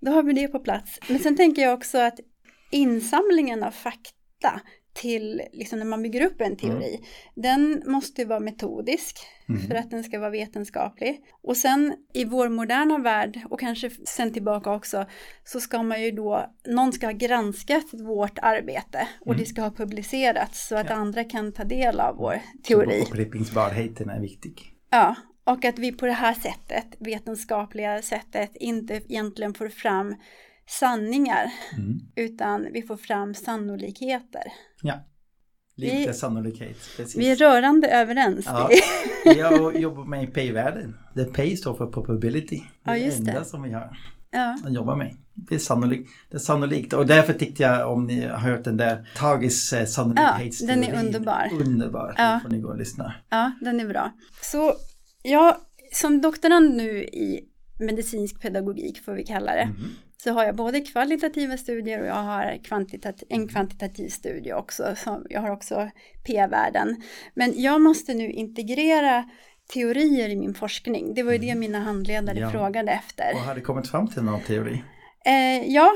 Då 0.00 0.10
har 0.10 0.22
vi 0.22 0.32
det 0.32 0.48
på 0.48 0.58
plats. 0.58 0.98
Men 1.08 1.18
sen 1.18 1.36
tänker 1.36 1.62
jag 1.62 1.74
också 1.74 1.98
att 1.98 2.20
insamlingen 2.70 3.62
av 3.62 3.70
fakta 3.70 4.60
till, 4.92 5.42
liksom 5.52 5.78
när 5.78 5.86
man 5.86 6.02
bygger 6.02 6.26
upp 6.26 6.40
en 6.40 6.56
teori, 6.56 7.00
den 7.34 7.82
måste 7.86 8.24
vara 8.24 8.40
metodisk 8.40 9.16
Mm. 9.48 9.62
för 9.68 9.74
att 9.74 9.90
den 9.90 10.04
ska 10.04 10.18
vara 10.18 10.30
vetenskaplig. 10.30 11.20
Och 11.42 11.56
sen 11.56 11.94
i 12.14 12.24
vår 12.24 12.48
moderna 12.48 12.98
värld 12.98 13.40
och 13.50 13.60
kanske 13.60 13.90
sen 13.90 14.32
tillbaka 14.32 14.72
också 14.74 15.06
så 15.44 15.60
ska 15.60 15.82
man 15.82 16.02
ju 16.02 16.10
då, 16.10 16.54
någon 16.68 16.92
ska 16.92 17.06
ha 17.06 17.12
granskat 17.12 17.84
vårt 17.92 18.38
arbete 18.42 19.08
och 19.20 19.36
det 19.36 19.46
ska 19.46 19.62
ha 19.62 19.70
publicerats 19.70 20.68
så 20.68 20.74
att 20.74 20.80
Mm. 20.86 20.92
Ja. 20.92 21.00
andra 21.00 21.24
kan 21.24 21.52
ta 21.52 21.64
del 21.64 22.00
av 22.00 22.16
vår 22.16 22.40
teori. 22.62 23.02
Upprepningsbarheten 23.02 24.10
är 24.10 24.20
viktig. 24.20 24.74
Ja, 24.90 25.16
och 25.50 25.64
att 25.64 25.78
vi 25.78 25.92
på 25.92 26.06
det 26.06 26.12
här 26.12 26.34
sättet, 26.34 26.86
vetenskapliga 26.98 28.02
sättet, 28.02 28.50
inte 28.54 28.94
egentligen 28.94 29.54
får 29.54 29.68
fram 29.68 30.14
sanningar 30.68 31.52
Mm. 31.76 31.98
utan 32.16 32.66
vi 32.72 32.82
får 32.82 32.96
fram 32.96 33.34
sannolikheter. 33.34 34.42
Ja. 34.82 34.94
Lite 35.76 35.96
Vi- 35.96 36.14
sannolikhet. 36.14 36.76
Precis. 36.96 37.16
Vi 37.16 37.30
är 37.30 37.36
rörande 37.36 37.88
överens. 37.88 38.46
Ja. 38.46 38.70
Jag 39.36 39.80
jobbar 39.80 40.04
med 40.04 40.24
i 40.24 40.26
P-världen. 40.26 40.96
Det 41.14 41.24
P 41.24 41.56
står 41.56 41.74
för 41.74 41.86
probability. 41.86 42.56
Det 42.84 42.90
är 42.90 42.94
Ja, 42.96 43.04
just 43.04 43.24
det 43.24 43.30
enda 43.30 43.44
som 43.44 43.62
vi 43.62 43.72
har 43.72 43.96
Ja, 44.32 44.56
att 44.64 44.72
jobba 44.74 44.96
med. 44.96 45.16
Det 45.34 45.54
är 45.54 45.58
sannolikt. 45.58 46.10
Det 46.30 46.36
är 46.36 46.38
sannolikt. 46.38 46.92
Och 46.92 47.06
därför 47.06 47.32
tyckte 47.32 47.62
jag, 47.62 47.92
om 47.92 48.06
ni 48.06 48.26
har 48.26 48.38
hört 48.38 48.64
den 48.64 48.76
där, 48.76 49.08
Tagis 49.16 49.72
eh, 49.72 49.84
sannolikhetsteori. 49.86 50.70
Ja, 50.70 50.76
den 50.76 50.84
är 50.84 51.04
underbar. 51.06 51.48
Underbar. 51.60 52.14
Ja. 52.18 52.40
Får 52.42 52.48
ni 52.50 52.58
gå 52.60 52.68
och 52.68 52.78
lyssna. 52.78 53.14
ja, 53.30 53.52
den 53.60 53.80
är 53.80 53.88
bra. 53.88 54.12
Så 54.42 54.72
jag, 55.22 55.56
som 55.92 56.20
doktorand 56.20 56.76
nu 56.76 57.04
i 57.04 57.44
medicinsk 57.80 58.42
pedagogik 58.42 59.04
får 59.04 59.12
vi 59.12 59.24
kalla 59.24 59.54
det, 59.54 59.64
Mhm. 59.66 59.88
så 60.16 60.30
har 60.32 60.44
jag 60.44 60.56
både 60.56 60.80
kvalitativa 60.80 61.56
studier 61.56 62.00
och 62.00 62.06
jag 62.06 62.14
har 62.22 62.58
kvantitat- 62.64 63.22
en 63.28 63.48
kvantitativ 63.48 64.08
studie 64.08 64.52
också. 64.52 64.94
Så 64.96 65.22
jag 65.30 65.40
har 65.40 65.50
också 65.50 65.90
P-värden. 66.26 67.02
Men 67.34 67.52
jag 67.62 67.80
måste 67.80 68.14
nu 68.14 68.30
integrera 68.30 69.30
teorier 69.72 70.28
i 70.28 70.36
min 70.36 70.54
forskning. 70.54 71.14
Det 71.14 71.22
var 71.22 71.32
ju 71.32 71.38
det 71.38 71.54
mina 71.54 71.78
handledare 71.80 72.38
Ja. 72.38 72.50
frågade 72.50 72.92
efter. 72.92 73.34
Och 73.34 73.40
har 73.40 73.54
du 73.54 73.60
kommit 73.60 73.88
fram 73.88 74.08
till 74.08 74.22
någon 74.22 74.40
teori? 74.40 74.82
Eh, 75.26 75.64
ja, 75.72 75.92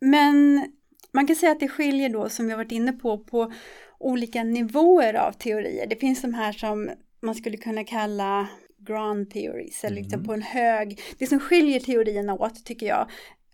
men 0.00 0.66
man 1.12 1.26
kan 1.26 1.36
säga 1.36 1.52
att 1.52 1.60
det 1.60 1.68
skiljer 1.68 2.08
då, 2.08 2.28
som 2.28 2.46
vi 2.46 2.52
har 2.52 2.56
varit 2.58 2.72
inne 2.72 2.92
på, 2.92 3.18
på 3.18 3.52
olika 3.98 4.44
nivåer 4.44 5.14
av 5.14 5.32
teorier. 5.32 5.86
Det 5.86 5.96
finns 5.96 6.22
de 6.22 6.34
här 6.34 6.52
som 6.52 6.90
man 7.24 7.34
skulle 7.34 7.56
kunna 7.56 7.84
kalla 7.84 8.48
grand 8.78 9.30
theories, 9.30 9.84
eller 9.84 9.96
liksom 9.96 10.18
Mm. 10.20 10.26
på 10.26 10.32
en 10.34 10.42
hög... 10.42 11.00
Det 11.18 11.26
som 11.26 11.40
skiljer 11.40 11.80
teorierna 11.80 12.34
åt, 12.34 12.64
tycker 12.64 12.86
jag, 12.86 13.10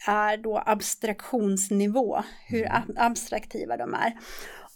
är 0.08 0.36
då 0.36 0.62
abstraktionsnivå, 0.66 2.22
hur 2.48 2.60
Mm. 2.66 2.72
ab- 2.72 2.94
abstraktiva 2.96 3.76
de 3.76 3.94
är. 3.94 4.12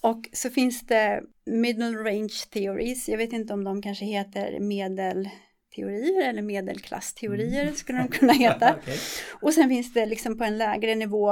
Och 0.01 0.29
så 0.33 0.49
finns 0.49 0.81
det 0.87 1.21
middle 1.45 1.85
range 1.97 2.33
theories, 2.51 3.09
jag 3.09 3.17
vet 3.17 3.33
inte 3.33 3.53
om 3.53 3.63
de 3.63 3.81
kanske 3.81 4.05
heter 4.05 4.59
medelteorier 4.59 6.29
eller 6.29 6.41
medelklassteorier 6.41 7.71
skulle 7.71 7.97
de 7.97 8.07
kunna 8.07 8.33
heta. 8.43 8.75
Okej. 8.81 8.97
Och 9.41 9.53
sen 9.53 9.69
finns 9.69 9.93
det 9.93 10.05
liksom 10.05 10.37
på 10.37 10.43
en 10.43 10.57
lägre 10.57 10.95
nivå 10.95 11.31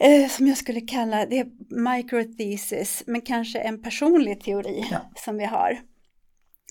eh, 0.00 0.28
som 0.30 0.46
jag 0.46 0.56
skulle 0.56 0.80
kalla 0.80 1.26
det 1.26 1.46
microthesis, 1.70 3.02
men 3.06 3.20
kanske 3.20 3.58
en 3.58 3.82
personlig 3.82 4.40
teori 4.40 4.84
Ja. 4.90 5.10
som 5.16 5.36
vi 5.38 5.44
har. 5.44 5.78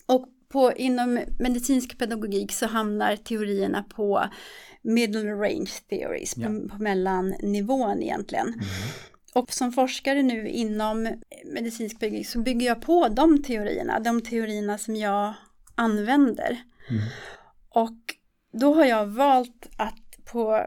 Och 0.06 0.28
på, 0.48 0.72
inom 0.72 1.20
medicinsk 1.38 1.98
pedagogik 1.98 2.52
så 2.52 2.66
hamnar 2.66 3.16
teorierna 3.16 3.82
på 3.82 4.24
middle 4.82 5.30
range 5.32 5.70
theories, 5.88 6.36
Ja. 6.36 6.46
på, 6.46 6.68
på 6.68 6.82
mellannivån 6.82 8.02
egentligen. 8.02 8.54
Och 9.34 9.52
som 9.52 9.72
forskare 9.72 10.22
nu 10.22 10.48
inom 10.48 11.08
medicinsk 11.54 12.00
pedagogik 12.00 12.28
så 12.28 12.38
bygger 12.38 12.66
jag 12.66 12.82
på 12.82 13.08
de 13.08 13.42
teorierna, 13.42 14.00
de 14.00 14.20
teorierna 14.22 14.78
som 14.78 14.96
jag 14.96 15.34
använder. 15.74 16.58
Mm. 16.90 17.02
Och 17.68 18.14
då 18.52 18.74
har 18.74 18.84
jag 18.84 19.06
valt 19.06 19.68
att 19.76 20.24
på, 20.24 20.66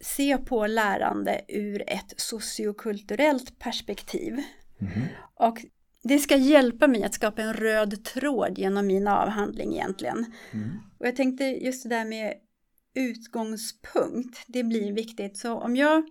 se 0.00 0.38
på 0.38 0.66
lärande 0.66 1.40
ur 1.48 1.82
ett 1.86 2.14
sociokulturellt 2.16 3.58
perspektiv. 3.58 4.42
Mhm. 4.78 5.02
Och 5.34 5.58
det 6.08 6.18
ska 6.18 6.36
hjälpa 6.36 6.86
mig 6.86 7.04
att 7.04 7.14
skapa 7.14 7.42
en 7.42 7.54
röd 7.54 8.04
tråd 8.04 8.58
genom 8.58 8.86
min 8.86 9.08
avhandling 9.08 9.72
egentligen. 9.72 10.32
Mm. 10.52 10.70
Och 10.98 11.06
jag 11.06 11.16
tänkte 11.16 11.44
just 11.44 11.82
det 11.82 11.88
där 11.88 12.04
med 12.04 12.34
utgångspunkt, 12.94 14.44
det 14.46 14.64
blir 14.64 14.92
viktigt. 14.92 15.36
Så 15.36 15.54
om 15.54 15.76
jag, 15.76 16.02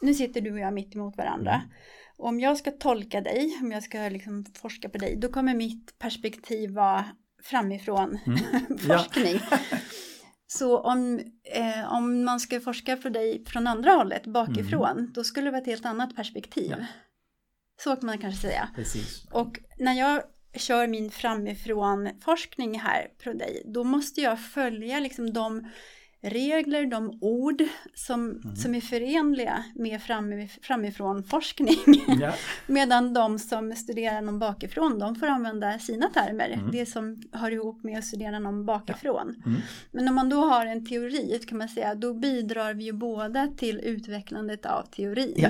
nu 0.00 0.14
sitter 0.14 0.40
du 0.40 0.52
och 0.52 0.58
jag 0.58 0.74
mitt 0.74 0.94
emot 0.94 1.16
varandra. 1.16 1.54
Mm. 1.54 1.68
Och 2.16 2.28
om 2.28 2.40
jag 2.40 2.56
ska 2.58 2.70
tolka 2.70 3.20
dig, 3.20 3.58
om 3.62 3.72
jag 3.72 3.82
ska 3.82 3.98
liksom 3.98 4.44
forska 4.54 4.88
på 4.88 4.98
dig, 4.98 5.16
då 5.16 5.28
kommer 5.28 5.54
mitt 5.54 5.98
perspektiv 5.98 6.70
vara 6.70 7.04
framifrån 7.42 8.18
Mm. 8.26 8.38
Forskning. 8.78 9.40
Så 10.46 10.78
om, 10.78 11.20
eh, 11.54 11.92
om 11.92 12.24
man 12.24 12.40
ska 12.40 12.60
forska 12.60 12.96
på 12.96 13.08
dig 13.08 13.44
från 13.46 13.66
andra 13.66 13.90
hållet, 13.90 14.26
bakifrån, 14.26 15.10
då 15.14 15.24
skulle 15.24 15.46
det 15.46 15.50
vara 15.50 15.60
ett 15.60 15.66
helt 15.66 15.86
annat 15.86 16.16
perspektiv. 16.16 16.72
Mm. 16.72 16.80
Ja. 16.80 16.86
Så 17.84 17.96
kan 17.96 18.06
man 18.06 18.18
kanske 18.18 18.40
säga. 18.40 18.68
Precis. 18.74 19.24
Och 19.32 19.58
när 19.78 19.92
jag 19.94 20.22
kör 20.54 20.86
min 20.86 21.10
framifrån 21.10 22.08
forskning 22.24 22.78
här 22.80 23.06
på 23.24 23.32
dig, 23.32 23.62
då 23.66 23.84
måste 23.84 24.20
jag 24.20 24.40
följa 24.40 25.00
liksom 25.00 25.32
de 25.32 25.68
regler, 26.22 26.86
de 26.86 27.18
ord 27.20 27.62
som, 27.94 28.30
Mm. 28.44 28.56
som 28.56 28.74
är 28.74 28.80
förenliga 28.80 29.64
med 29.74 30.00
framif- 30.00 30.58
framifrån 30.62 31.24
forskning. 31.24 31.76
Ja. 32.20 32.32
Medan 32.66 33.14
de 33.14 33.38
som 33.38 33.72
studerar 33.76 34.20
någon 34.22 34.38
bakifrån, 34.38 34.98
de 34.98 35.14
får 35.16 35.26
använda 35.26 35.78
sina 35.78 36.10
termer, 36.10 36.48
Mm. 36.48 36.70
det 36.70 36.86
som 36.86 37.22
hör 37.32 37.50
ihop 37.50 37.84
med 37.84 37.98
att 37.98 38.04
studera 38.04 38.38
någon 38.38 38.66
bakifrån. 38.66 39.42
Mm. 39.46 39.60
Men 39.92 40.08
om 40.08 40.14
man 40.14 40.28
då 40.28 40.36
har 40.44 40.66
en 40.66 40.86
teori, 40.86 41.40
kan 41.48 41.58
man 41.58 41.68
säga, 41.68 41.94
då 41.94 42.14
bidrar 42.14 42.74
vi 42.74 42.84
ju 42.84 42.92
båda 42.92 43.48
till 43.56 43.80
utvecklandet 43.80 44.66
av 44.66 44.82
teorin. 44.82 45.34
Ja. 45.36 45.48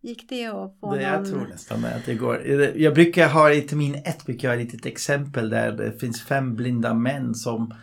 Gick 0.00 0.28
det 0.28 0.46
att 0.46 0.76
få 0.80 0.94
Det, 0.94 1.02
jag 1.02 1.12
någon... 1.12 1.30
tror 1.30 1.46
nästan 1.46 1.84
att 1.84 2.06
det 2.06 2.14
går. 2.14 2.46
Jag 2.76 2.94
brukar 2.94 3.28
ha 3.28 3.52
i 3.52 3.60
termin 3.60 3.94
ett 3.94 4.26
brukar 4.26 4.48
jag 4.48 4.56
ha 4.56 4.62
ett 4.62 4.72
litet 4.72 4.86
exempel 4.86 5.50
där 5.50 5.72
det 5.72 6.00
finns 6.00 6.22
fem 6.22 6.54
blinda 6.54 6.94
män 6.94 7.34
som 7.34 7.74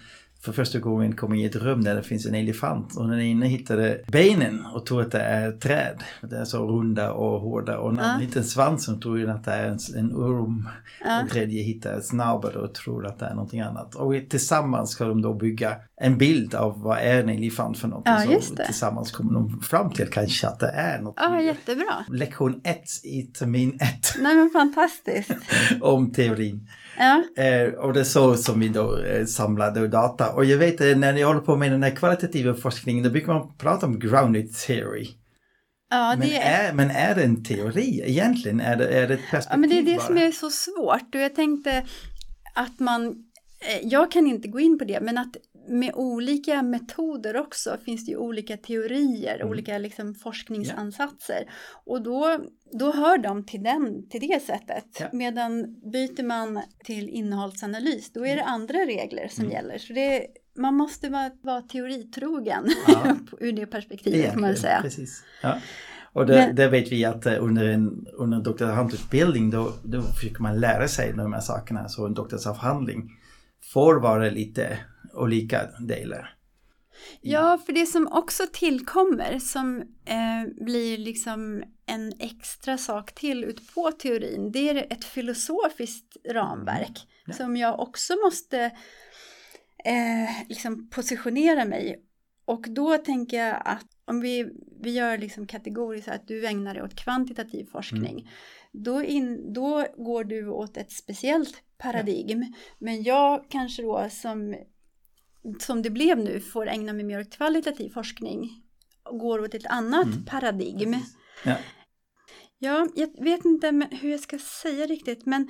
för 0.45 0.51
första 0.51 0.79
gången 0.79 1.15
kommer 1.15 1.35
i 1.35 1.45
ett 1.45 1.55
rum 1.55 1.83
där 1.83 1.95
det 1.95 2.03
finns 2.03 2.25
en 2.25 2.35
elefant 2.35 2.95
och 2.97 3.07
den 3.09 3.21
ena 3.21 3.45
hittade 3.45 4.01
benen 4.07 4.65
och 4.73 4.85
tror 4.85 5.01
att 5.01 5.11
det 5.11 5.19
är 5.21 5.51
träd. 5.51 6.03
Det 6.21 6.37
är 6.37 6.45
så 6.45 6.67
runda 6.67 7.11
och 7.11 7.41
hårda 7.41 7.77
och 7.77 7.89
andra 7.89 8.03
Ja. 8.03 8.17
hittar 8.25 8.41
svansen 8.41 8.95
och 8.95 9.01
tror 9.01 9.29
att 9.29 9.43
det 9.43 9.51
är 9.51 9.67
en, 9.67 9.79
en 9.97 10.15
orm. 10.15 10.69
Ja. 11.05 11.23
Och 11.23 11.29
tredje 11.29 11.63
hittar 11.63 11.99
snabel 12.01 12.55
och 12.55 12.73
tror 12.73 13.05
att 13.07 13.19
det 13.19 13.25
är 13.25 13.33
någonting 13.33 13.59
annat. 13.61 13.95
Och 13.95 14.13
tillsammans 14.29 14.89
ska 14.89 15.05
de 15.05 15.21
då 15.21 15.33
bygga 15.33 15.75
en 16.01 16.17
bild 16.17 16.55
av 16.55 16.81
vad 16.81 16.97
är 16.97 17.19
en 17.19 17.29
elefant 17.29 17.77
för 17.77 17.87
något. 17.87 18.01
Ja, 18.05 18.21
så 18.25 18.31
just 18.31 18.57
det. 18.57 18.65
tillsammans 18.65 19.11
kommer 19.11 19.33
de 19.33 19.59
fram 19.61 19.89
till 19.91 20.07
kanske 20.07 20.47
att 20.47 20.59
det 20.59 20.69
är 20.69 21.01
något. 21.01 21.15
Ja, 21.17 21.41
jättebra. 21.41 22.05
Lektion 22.11 22.61
1 22.63 22.81
i 23.03 23.21
termin 23.21 23.75
1 23.75 23.81
Nej 24.21 24.35
men 24.35 24.49
fantastiskt. 24.49 25.31
om 25.81 26.11
teorin. 26.11 26.67
Ja, 26.97 27.23
Eh, 27.43 27.73
och 27.73 27.93
det 27.93 27.99
är 27.99 28.03
så 28.03 28.35
som 28.37 28.59
vi 28.59 28.67
då 28.69 28.97
eh, 28.97 29.25
samlade 29.25 29.87
data. 29.87 30.33
Och 30.35 30.45
jag 30.45 30.57
vet 30.57 30.81
eh, 30.81 30.97
när 30.97 31.13
ni 31.13 31.21
håller 31.21 31.39
på 31.39 31.55
med 31.55 31.71
den 31.71 31.83
här 31.83 31.95
kvalitativa 31.95 32.53
forskningen 32.53 33.03
då 33.03 33.09
brukar 33.09 33.33
man 33.33 33.57
prata 33.57 33.85
om 33.85 33.99
grounded 33.99 34.53
theory. 34.53 35.07
ja, 35.89 36.15
men, 36.19 36.29
är, 36.29 36.69
är, 36.69 36.73
men 36.73 36.91
är 36.91 37.15
det 37.15 37.23
en 37.23 37.43
teori 37.43 38.01
egentligen? 38.05 38.59
Är 38.59 38.75
det, 38.75 38.87
är 38.87 39.07
det 39.07 39.13
ett 39.13 39.29
perspektiv 39.31 39.51
ja 39.51 39.57
men 39.57 39.69
det 39.69 39.77
är 39.77 39.83
det 39.83 39.97
bara? 39.97 40.07
som 40.07 40.17
är 40.17 40.31
så 40.31 40.49
svårt 40.49 41.15
och 41.15 41.21
jag 41.21 41.35
tänkte 41.35 41.85
att 42.55 42.79
man, 42.79 43.07
eh, 43.07 43.87
jag 43.87 44.11
kan 44.11 44.27
inte 44.27 44.47
gå 44.47 44.59
in 44.59 44.79
på 44.79 44.85
det, 44.85 45.01
men 45.01 45.17
att 45.17 45.35
med 45.67 45.91
olika 45.95 46.61
metoder 46.61 47.37
också 47.37 47.77
finns 47.85 48.05
det 48.05 48.11
ju 48.11 48.17
olika 48.17 48.57
teorier, 48.57 49.35
Mm. 49.35 49.47
olika 49.47 49.77
liksom 49.77 50.15
forskningsansatser. 50.15 51.49
Och 51.85 52.01
då, 52.01 52.39
då 52.79 52.91
hör 52.91 53.17
de 53.17 53.45
till, 53.45 53.63
den, 53.63 54.09
till 54.09 54.21
det 54.21 54.41
sättet. 54.43 54.85
Ja. 54.99 55.05
Medan 55.13 55.75
byter 55.91 56.23
man 56.23 56.61
till 56.83 57.09
innehållsanalys, 57.09 58.11
då 58.13 58.25
är 58.25 58.35
det 58.35 58.43
andra 58.43 58.77
regler 58.77 59.27
som 59.27 59.43
Mm. 59.43 59.55
gäller. 59.55 59.77
Så 59.77 59.93
det, 59.93 60.27
man 60.57 60.75
måste 60.75 61.09
vara, 61.09 61.31
vara 61.41 61.61
teoritrogen 61.61 62.65
Ja. 62.87 63.15
ur 63.39 63.51
det 63.51 63.65
perspektivet 63.65 64.31
kan 64.31 64.41
man 64.41 64.49
Egentligen, 64.49 64.55
säga. 64.71 64.81
Precis. 64.81 65.23
Ja. 65.43 65.57
Och 66.13 66.25
det, 66.25 66.33
Men- 66.33 66.55
det 66.55 66.67
vet 66.67 66.91
vi 66.91 67.05
att 67.05 67.25
eh, 67.25 67.43
under 67.43 67.65
en, 67.65 68.07
under 68.13 68.37
en 68.37 68.43
doktorandutbildning 68.43 69.49
då, 69.49 69.73
då 69.83 70.01
försöker 70.01 70.41
man 70.41 70.59
lära 70.59 70.87
sig 70.87 71.13
de 71.13 71.33
här 71.33 71.41
sakerna. 71.41 71.89
Så 71.89 72.05
en 72.05 72.13
doktorsavhandling 72.13 73.09
får 73.73 73.95
vara 73.99 74.29
lite 74.29 74.77
olika 75.15 75.71
delar. 75.79 76.35
Ja, 77.21 77.57
för 77.65 77.73
det 77.73 77.85
som 77.85 78.07
också 78.07 78.43
tillkommer 78.53 79.39
som 79.39 79.81
eh, 80.05 80.63
blir 80.65 80.97
liksom 80.97 81.63
en 81.85 82.13
extra 82.19 82.77
sak 82.77 83.15
till 83.15 83.43
ut 83.43 83.73
på 83.73 83.91
teorin, 83.91 84.51
det 84.51 84.69
är 84.69 84.93
ett 84.93 85.05
filosofiskt 85.05 86.17
ramverk 86.29 87.07
Ja. 87.27 87.33
som 87.33 87.57
jag 87.57 87.79
också 87.79 88.13
måste 88.25 88.59
eh, 89.85 90.47
liksom 90.49 90.89
positionera 90.89 91.65
mig. 91.65 92.01
Och 92.45 92.65
då 92.69 92.97
tänker 92.97 93.37
jag 93.37 93.61
att 93.65 93.85
om 94.05 94.21
vi, 94.21 94.47
vi 94.81 94.91
gör 94.91 95.17
liksom 95.17 95.47
kategoriskt 95.47 96.07
att 96.07 96.27
du 96.27 96.47
ägnar 96.47 96.73
dig 96.73 96.83
åt 96.83 96.95
kvantitativ 96.95 97.65
forskning. 97.65 98.19
Mm. 98.19 98.27
Då, 98.71 99.03
in, 99.03 99.53
då 99.53 99.85
går 99.97 100.23
du 100.23 100.47
åt 100.47 100.77
ett 100.77 100.91
speciellt 100.91 101.63
paradigm. 101.77 102.41
Ja. 102.41 102.57
Men 102.79 103.03
jag 103.03 103.45
kanske 103.49 103.81
då 103.81 104.07
som, 104.11 104.55
som 105.59 105.81
det 105.81 105.89
blev 105.89 106.17
nu 106.17 106.39
får 106.39 106.67
ägna 106.67 106.93
mig 106.93 107.03
mer 107.03 107.19
åt 107.19 107.37
kvalitativ 107.37 107.89
forskning. 107.89 108.61
Och 109.03 109.19
går 109.19 109.41
åt 109.41 109.53
ett 109.53 109.65
annat 109.65 110.05
mm. 110.05 110.25
paradigm. 110.25 110.95
Ja. 111.43 111.57
ja, 112.57 112.87
jag 112.95 113.23
vet 113.23 113.45
inte 113.45 113.87
hur 113.91 114.11
jag 114.11 114.19
ska 114.19 114.39
säga 114.39 114.85
riktigt 114.85 115.25
men 115.25 115.49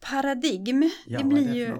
paradigm, 0.00 0.90
ja, 1.06 1.18
det 1.18 1.24
blir 1.24 1.54
ju... 1.54 1.76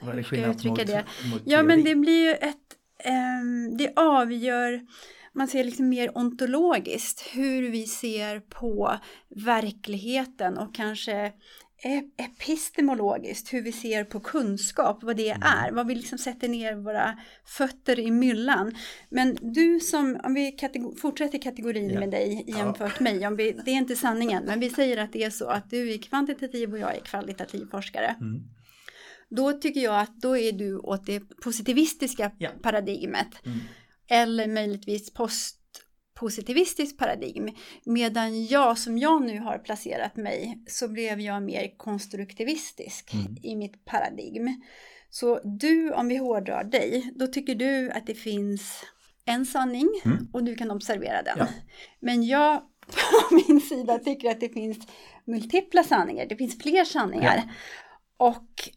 Vad 0.00 0.12
är 0.12 0.16
det 0.16 0.24
skillnad 0.24 0.64
mot, 0.66 0.86
det? 0.86 1.04
Mot 1.32 1.42
ja, 1.44 1.62
men 1.62 1.84
det 1.84 1.94
blir 1.94 2.28
ju 2.28 2.32
ett... 2.32 2.56
Um, 3.04 3.76
det 3.76 3.92
avgör 3.96 4.86
man 5.34 5.48
ser 5.48 5.64
liksom 5.64 5.88
mer 5.88 6.18
ontologiskt 6.18 7.20
hur 7.32 7.70
vi 7.70 7.86
ser 7.86 8.40
på 8.40 8.98
verkligheten 9.28 10.58
och 10.58 10.74
kanske 10.74 11.32
epistemologiskt, 12.16 13.52
hur 13.52 13.62
vi 13.62 13.72
ser 13.72 14.04
på 14.04 14.20
kunskap, 14.20 15.02
vad 15.02 15.16
det 15.16 15.30
mm. 15.30 15.42
är, 15.42 15.72
vad 15.72 15.86
vi 15.86 15.94
liksom 15.94 16.18
sätter 16.18 16.48
ner 16.48 16.74
våra 16.74 17.18
fötter 17.44 17.98
i 17.98 18.10
myllan. 18.10 18.74
Men 19.08 19.38
du 19.40 19.80
som, 19.80 20.20
om 20.24 20.34
vi 20.34 20.52
kategor 20.52 20.96
fortsätter 20.96 21.38
kategorin 21.38 21.90
ja. 21.90 22.00
med 22.00 22.10
dig 22.10 22.44
jämfört 22.46 22.94
ja. 22.98 23.04
mig, 23.04 23.26
om 23.26 23.36
vi, 23.36 23.52
det 23.52 23.70
är 23.70 23.74
inte 23.74 23.96
sanningen, 23.96 24.44
men 24.44 24.60
vi 24.60 24.70
säger 24.70 24.96
att 24.96 25.12
det 25.12 25.24
är 25.24 25.30
så 25.30 25.46
att 25.46 25.70
du 25.70 25.92
är 25.92 25.98
kvantitativ 25.98 26.72
och 26.72 26.78
jag 26.78 26.96
är 26.96 27.00
kvalitativ 27.00 27.66
forskare. 27.70 28.16
Mm. 28.20 28.42
Då 29.28 29.52
tycker 29.52 29.80
jag 29.80 30.00
att 30.00 30.20
då 30.20 30.36
är 30.36 30.52
du 30.52 30.78
åt 30.78 31.06
det 31.06 31.20
positivistiska 31.20 32.32
ja. 32.38 32.50
paradigmet. 32.62 33.46
Mm. 33.46 33.58
Eller 34.08 34.46
möjligtvis 34.48 35.14
post 35.14 35.61
positivistiskt 36.14 36.98
paradigm. 36.98 37.50
Medan 37.84 38.46
jag 38.46 38.78
som 38.78 38.98
jag 38.98 39.22
nu 39.22 39.38
har 39.38 39.58
placerat 39.58 40.16
mig 40.16 40.62
så 40.66 40.88
blev 40.88 41.20
jag 41.20 41.42
mer 41.42 41.76
konstruktivistisk 41.76 43.14
mm. 43.14 43.36
i 43.42 43.56
mitt 43.56 43.84
paradigm. 43.84 44.62
Så 45.10 45.40
du, 45.44 45.92
om 45.92 46.08
vi 46.08 46.16
hårdrar 46.16 46.64
dig, 46.64 47.12
då 47.14 47.26
tycker 47.26 47.54
du 47.54 47.90
att 47.90 48.06
det 48.06 48.14
finns 48.14 48.84
en 49.24 49.46
sanning 49.46 49.88
mm. 50.04 50.28
och 50.32 50.44
du 50.44 50.54
kan 50.54 50.70
observera 50.70 51.22
den. 51.22 51.38
Ja. 51.38 51.46
Men 52.00 52.22
jag 52.22 52.62
på 52.86 53.34
min 53.34 53.60
sida 53.60 53.98
tycker 53.98 54.30
att 54.30 54.40
det 54.40 54.48
finns 54.48 54.78
multipla 55.24 55.84
sanningar, 55.84 56.26
det 56.26 56.36
finns 56.36 56.58
fler 56.58 56.84
sanningar. 56.84 57.36
Ja. 57.36 58.26
Och, 58.26 58.70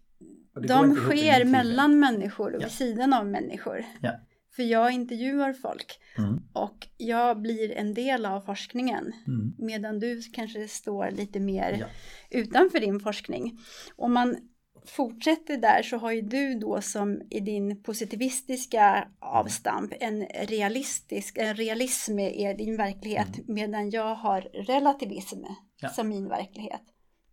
och 0.55 0.67
de 0.67 0.95
sker 0.95 1.45
mellan 1.45 1.99
människor 1.99 2.55
och 2.55 2.61
ja. 2.61 2.65
vid 2.65 2.71
sidan 2.71 3.13
av 3.13 3.27
människor. 3.27 3.85
Ja. 4.01 4.11
För 4.55 4.63
jag 4.63 4.91
intervjuar 4.91 5.53
folk 5.53 5.99
mm. 6.17 6.41
och 6.53 6.87
jag 6.97 7.41
blir 7.41 7.71
en 7.71 7.93
del 7.93 8.25
av 8.25 8.41
forskningen 8.41 9.13
mm. 9.27 9.53
medan 9.57 9.99
du 9.99 10.21
kanske 10.21 10.67
står 10.67 11.11
lite 11.11 11.39
mer 11.39 11.77
ja. 11.79 11.85
utanför 12.29 12.79
din 12.79 12.99
forskning. 12.99 13.59
Om 13.95 14.13
man 14.13 14.37
fortsätter 14.85 15.57
där 15.57 15.83
så 15.83 15.97
har 15.97 16.11
ju 16.11 16.21
du 16.21 16.59
då 16.59 16.81
som 16.81 17.21
i 17.29 17.39
din 17.39 17.83
positivistiska 17.83 19.07
avstamp 19.19 19.93
en 19.99 20.25
realistisk, 20.25 21.37
en 21.37 21.55
realism 21.55 22.19
i 22.19 22.53
din 22.57 22.77
verklighet 22.77 23.37
mm. 23.37 23.45
medan 23.47 23.89
jag 23.89 24.15
har 24.15 24.41
relativism 24.41 25.43
ja. 25.81 25.89
som 25.89 26.09
min 26.09 26.29
verklighet. 26.29 26.81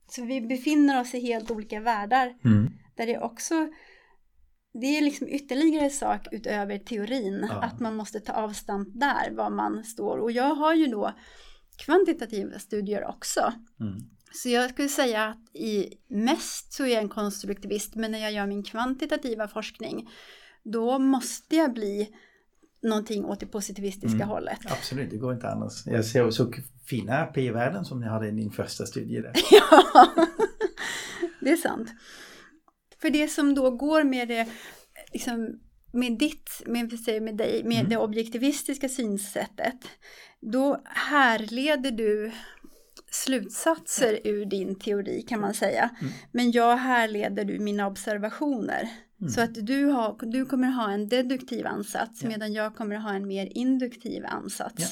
Så 0.08 0.24
vi 0.24 0.40
befinner 0.40 1.00
oss 1.00 1.14
i 1.14 1.20
helt 1.20 1.50
olika 1.50 1.80
världar 1.80 2.34
mm. 2.44 2.70
där 2.96 3.06
det 3.06 3.18
också 3.18 3.68
det 4.72 4.98
är 4.98 5.02
liksom 5.02 5.28
ytterligare 5.28 5.90
sak 5.90 6.28
utöver 6.32 6.78
teorin, 6.78 7.46
ja. 7.48 7.62
att 7.62 7.80
man 7.80 7.96
måste 7.96 8.20
ta 8.20 8.32
avstamp 8.32 8.88
där, 8.92 9.30
var 9.30 9.50
man 9.50 9.84
står. 9.84 10.18
Och 10.18 10.32
jag 10.32 10.54
har 10.54 10.74
ju 10.74 10.86
då 10.86 11.12
kvantitativa 11.76 12.58
studier 12.58 13.04
också. 13.08 13.52
Mm. 13.80 13.98
Så 14.34 14.48
jag 14.48 14.70
skulle 14.70 14.88
säga 14.88 15.24
att 15.24 15.56
i 15.56 15.94
mest 16.08 16.72
så 16.72 16.84
är 16.84 16.88
jag 16.88 17.02
en 17.02 17.08
konstruktivist, 17.08 17.94
men 17.94 18.10
när 18.10 18.18
jag 18.18 18.32
gör 18.32 18.46
min 18.46 18.62
kvantitativa 18.62 19.48
forskning, 19.48 20.10
då 20.62 20.98
måste 20.98 21.56
jag 21.56 21.72
bli 21.72 22.08
någonting 22.82 23.24
åt 23.24 23.40
det 23.40 23.46
positivistiska 23.46 24.16
mm. 24.16 24.28
hållet. 24.28 24.58
Absolut, 24.64 25.10
det 25.10 25.16
går 25.16 25.34
inte 25.34 25.48
annars. 25.48 25.86
Jag 25.86 26.04
ser 26.04 26.30
så 26.30 26.52
fina 26.86 27.26
p-värden 27.26 27.84
som 27.84 28.00
ni 28.00 28.06
hade 28.06 28.28
i 28.28 28.30
din 28.30 28.50
första 28.50 28.86
studie 28.86 29.20
där. 29.20 29.32
ja, 29.50 30.08
det 31.40 31.50
är 31.50 31.56
sant. 31.56 31.88
För 33.02 33.10
det 33.10 33.28
som 33.28 33.54
då 33.54 33.70
går 33.70 34.04
med 34.04 34.28
det, 34.28 34.48
liksom, 35.12 35.60
med 35.92 36.18
ditt, 36.18 36.62
med, 36.66 36.98
med 37.22 37.36
dig, 37.36 37.64
med 37.64 37.78
mm. 37.78 37.88
det 37.88 37.96
objektivistiska 37.96 38.88
synsättet, 38.88 39.76
då 40.40 40.82
härleder 40.84 41.90
du 41.90 42.32
slutsatser 43.10 44.20
ur 44.24 44.44
din 44.44 44.78
teori 44.78 45.22
kan 45.22 45.40
man 45.40 45.54
säga. 45.54 45.90
Mm. 46.00 46.12
Men 46.32 46.50
jag 46.50 46.76
härleder 46.76 47.44
du 47.44 47.58
mina 47.58 47.86
observationer. 47.86 48.88
Mm. 49.20 49.32
Så 49.32 49.40
att 49.40 49.66
du, 49.66 49.84
har, 49.84 50.18
du 50.20 50.46
kommer 50.46 50.68
ha 50.68 50.90
en 50.90 51.08
deduktiv 51.08 51.66
ansats 51.66 52.22
ja. 52.22 52.28
medan 52.28 52.52
jag 52.52 52.76
kommer 52.76 52.96
ha 52.96 53.12
en 53.12 53.26
mer 53.26 53.48
induktiv 53.54 54.24
ansats. 54.26 54.74
Ja. 54.78 54.86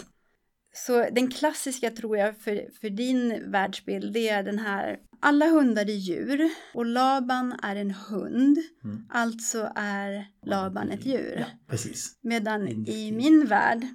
Så 0.73 1.09
den 1.11 1.31
klassiska 1.31 1.91
tror 1.91 2.17
jag 2.17 2.37
för, 2.37 2.81
för 2.81 2.91
din 2.91 3.51
världsbild 3.51 4.13
det 4.13 4.29
är 4.29 4.43
den 4.43 4.59
här 4.59 4.99
alla 5.21 5.47
hundar 5.47 5.83
är 5.83 5.93
djur 5.93 6.51
och 6.75 6.87
Laban 6.87 7.61
är 7.63 7.77
en 7.77 7.91
hund. 7.91 8.59
Mm. 8.85 9.07
Alltså 9.11 9.73
är 9.75 10.27
Laban 10.47 10.91
ett 10.91 11.07
djur. 11.07 11.37
Ja, 11.39 11.47
precis. 11.67 12.19
Medan 12.21 12.69
i 12.69 13.13
min 13.13 13.47
värld 13.47 13.87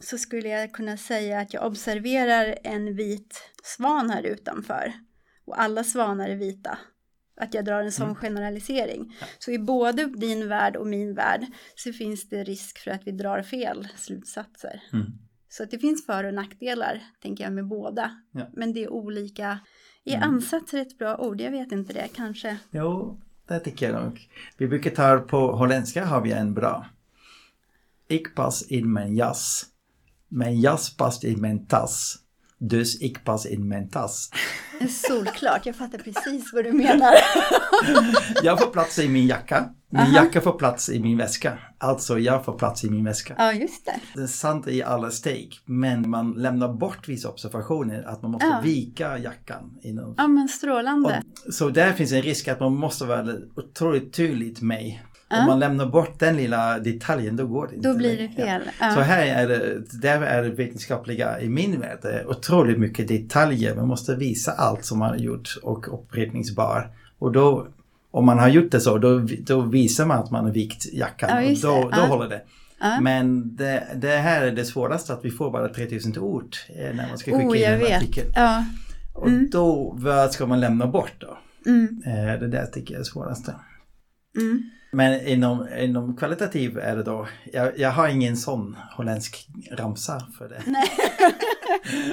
så 0.00 0.18
skulle 0.18 0.48
jag 0.48 0.72
kunna 0.72 0.96
säga 0.96 1.40
att 1.40 1.54
jag 1.54 1.66
observerar 1.66 2.58
en 2.64 2.96
vit 2.96 3.42
svan 3.62 4.10
här 4.10 4.22
utanför. 4.22 4.92
Och 5.44 5.60
alla 5.60 5.84
svanar 5.84 6.28
är 6.28 6.36
vita. 6.36 6.78
Att 7.36 7.54
jag 7.54 7.64
drar 7.64 7.82
en 7.82 7.92
sån 7.92 8.04
mm. 8.04 8.14
generalisering. 8.14 9.16
Ja. 9.20 9.26
Så 9.38 9.50
i 9.50 9.58
både 9.58 10.06
din 10.06 10.48
värld 10.48 10.76
och 10.76 10.86
min 10.86 11.14
värld 11.14 11.46
så 11.74 11.92
finns 11.92 12.28
det 12.28 12.44
risk 12.44 12.78
för 12.78 12.90
att 12.90 13.06
vi 13.06 13.12
drar 13.12 13.42
fel 13.42 13.88
slutsatser. 13.96 14.82
Mm. 14.92 15.06
Så 15.56 15.62
att 15.62 15.70
det 15.70 15.78
finns 15.78 16.06
för 16.06 16.24
och 16.24 16.34
nackdelar, 16.34 17.02
tänker 17.22 17.44
jag, 17.44 17.52
med 17.52 17.66
båda. 17.66 18.10
Ja. 18.32 18.46
Men 18.52 18.72
det 18.72 18.84
är 18.84 18.92
olika 18.92 19.58
är 20.04 20.16
mm. 20.16 20.28
ansats 20.28 20.74
ett 20.74 20.98
bra 20.98 21.16
ord? 21.16 21.40
Jag 21.40 21.50
vet 21.50 21.72
inte 21.72 21.92
det, 21.92 22.08
kanske. 22.14 22.58
Jo, 22.70 23.20
det 23.48 23.60
tycker 23.60 23.90
jag 23.90 24.04
nog. 24.04 24.28
Vi 24.56 24.68
brukar 24.68 24.90
ta 24.90 25.18
på 25.18 25.52
holländska 25.52 26.04
har 26.04 26.20
vi 26.20 26.32
en 26.32 26.54
bra. 26.54 26.86
Ik 28.08 28.34
pas 28.34 28.62
in 28.62 28.92
mijn 28.92 29.14
jas. 29.14 29.66
Mijn 30.28 30.60
jas 30.60 30.96
past 30.96 31.24
in 31.24 31.40
mijn 31.40 31.66
tas. 31.66 32.23
Dus 32.68 32.98
ik 32.98 33.24
pas 33.24 33.46
in 33.46 33.68
mijn 33.68 33.88
tas. 33.88 34.30
Solklart, 34.88 35.66
jag 35.66 35.76
fattar 35.76 35.98
precis 35.98 36.52
vad 36.52 36.64
du 36.64 36.72
menar. 36.72 37.14
jag 38.42 38.58
får 38.58 38.66
plats 38.66 38.98
i 38.98 39.08
min 39.08 39.26
jacka. 39.26 39.70
Min 39.88 40.02
Aha. 40.02 40.14
jacka 40.14 40.40
får 40.40 40.52
plats 40.52 40.88
i 40.88 41.00
min 41.00 41.18
väska. 41.18 41.58
Alltså 41.78 42.18
jag 42.18 42.44
får 42.44 42.58
plats 42.58 42.84
i 42.84 42.90
min 42.90 43.04
väska. 43.04 43.34
Ja, 43.38 43.52
just 43.52 43.86
det. 43.86 44.00
Det 44.14 44.22
är 44.22 44.26
sant 44.26 44.68
i 44.68 44.82
alla 44.82 45.10
steg. 45.10 45.58
Men 45.64 46.10
man 46.10 46.32
lämnar 46.32 46.72
bort 46.72 47.08
vissa 47.08 47.28
observationer. 47.28 48.02
Att 48.02 48.22
man 48.22 48.30
måste 48.30 48.46
ja. 48.46 48.60
vika 48.62 49.18
jackan. 49.18 49.78
Inom. 49.82 50.14
Ja, 50.16 50.28
men 50.28 50.48
strålande. 50.48 51.22
Och, 51.46 51.54
så 51.54 51.70
där 51.70 51.92
finns 51.92 52.12
en 52.12 52.22
risk 52.22 52.48
att 52.48 52.60
man 52.60 52.76
måste 52.76 53.04
vara 53.04 53.36
otroligt 53.56 54.12
tydligt 54.12 54.60
med 54.60 54.98
Om 55.30 55.46
man 55.46 55.58
lämnar 55.58 55.86
bort 55.86 56.18
den 56.18 56.36
lilla 56.36 56.78
detaljen 56.78 57.36
då 57.36 57.46
går 57.46 57.66
det 57.66 57.74
inte. 57.76 57.88
Då 57.88 57.96
blir 57.96 58.18
det 58.18 58.28
fel. 58.28 58.62
Ja. 58.80 58.90
Så 58.94 59.00
här 59.00 59.26
är 59.26 59.48
det, 59.48 59.82
där 60.02 60.22
är 60.22 60.42
det 60.42 60.50
vetenskapliga 60.50 61.40
i 61.40 61.48
min 61.48 61.80
värld 61.80 62.24
otroligt 62.26 62.78
mycket 62.78 63.08
detaljer. 63.08 63.74
Man 63.74 63.88
måste 63.88 64.14
visa 64.14 64.52
allt 64.52 64.84
som 64.84 64.98
man 64.98 65.10
har 65.10 65.16
gjort 65.16 65.56
och 65.62 65.94
upprepningsbar. 65.94 66.90
Och 67.18 67.32
då, 67.32 67.66
om 68.10 68.26
man 68.26 68.38
har 68.38 68.48
gjort 68.48 68.70
det 68.70 68.80
så, 68.80 68.98
då, 68.98 69.26
då 69.40 69.60
visar 69.60 70.06
man 70.06 70.18
att 70.18 70.30
man 70.30 70.44
har 70.44 70.52
vikt 70.52 70.92
jackan. 70.92 71.44
Ja, 71.44 71.50
och 71.50 71.56
då, 71.62 71.90
då 71.96 72.02
håller 72.02 72.28
det. 72.28 72.42
Men 73.00 73.56
det, 73.56 73.86
det, 73.94 74.16
här 74.16 74.42
är 74.42 74.52
det 74.52 74.64
svåraste 74.64 75.12
att 75.12 75.24
vi 75.24 75.30
får 75.30 75.50
bara 75.50 75.68
3000 75.68 76.18
ord 76.18 76.56
eh, 76.68 76.94
när 76.94 77.08
man 77.08 77.18
ska 77.18 77.30
skicka 77.30 77.48
oh, 77.48 77.58
in 77.58 77.64
en 77.64 77.78
vet. 77.78 77.96
artikel. 77.96 78.26
Ja. 78.34 78.64
Och 79.14 79.28
mm. 79.28 79.50
då, 79.50 79.94
vad 79.98 80.32
ska 80.32 80.46
man 80.46 80.60
lämna 80.60 80.86
bort 80.86 81.12
då? 81.18 81.38
Mm. 81.66 82.02
Eh, 82.06 82.40
det 82.40 82.48
där 82.48 82.66
tycker 82.66 82.94
jag 82.94 82.98
är 82.98 83.04
det 83.04 83.10
svåraste. 83.10 83.54
Mm. 84.40 84.70
Men 84.94 85.26
inom, 85.26 85.68
inom 85.78 86.16
kvalitativ 86.16 86.78
är 86.78 86.96
det 86.96 87.02
då, 87.02 87.28
jag, 87.52 87.78
jag 87.78 87.90
har 87.90 88.08
ingen 88.08 88.36
sån 88.36 88.76
holländsk 88.96 89.48
ramsa 89.70 90.26
för 90.38 90.48
det. 90.48 90.62
Nej, 90.66 90.88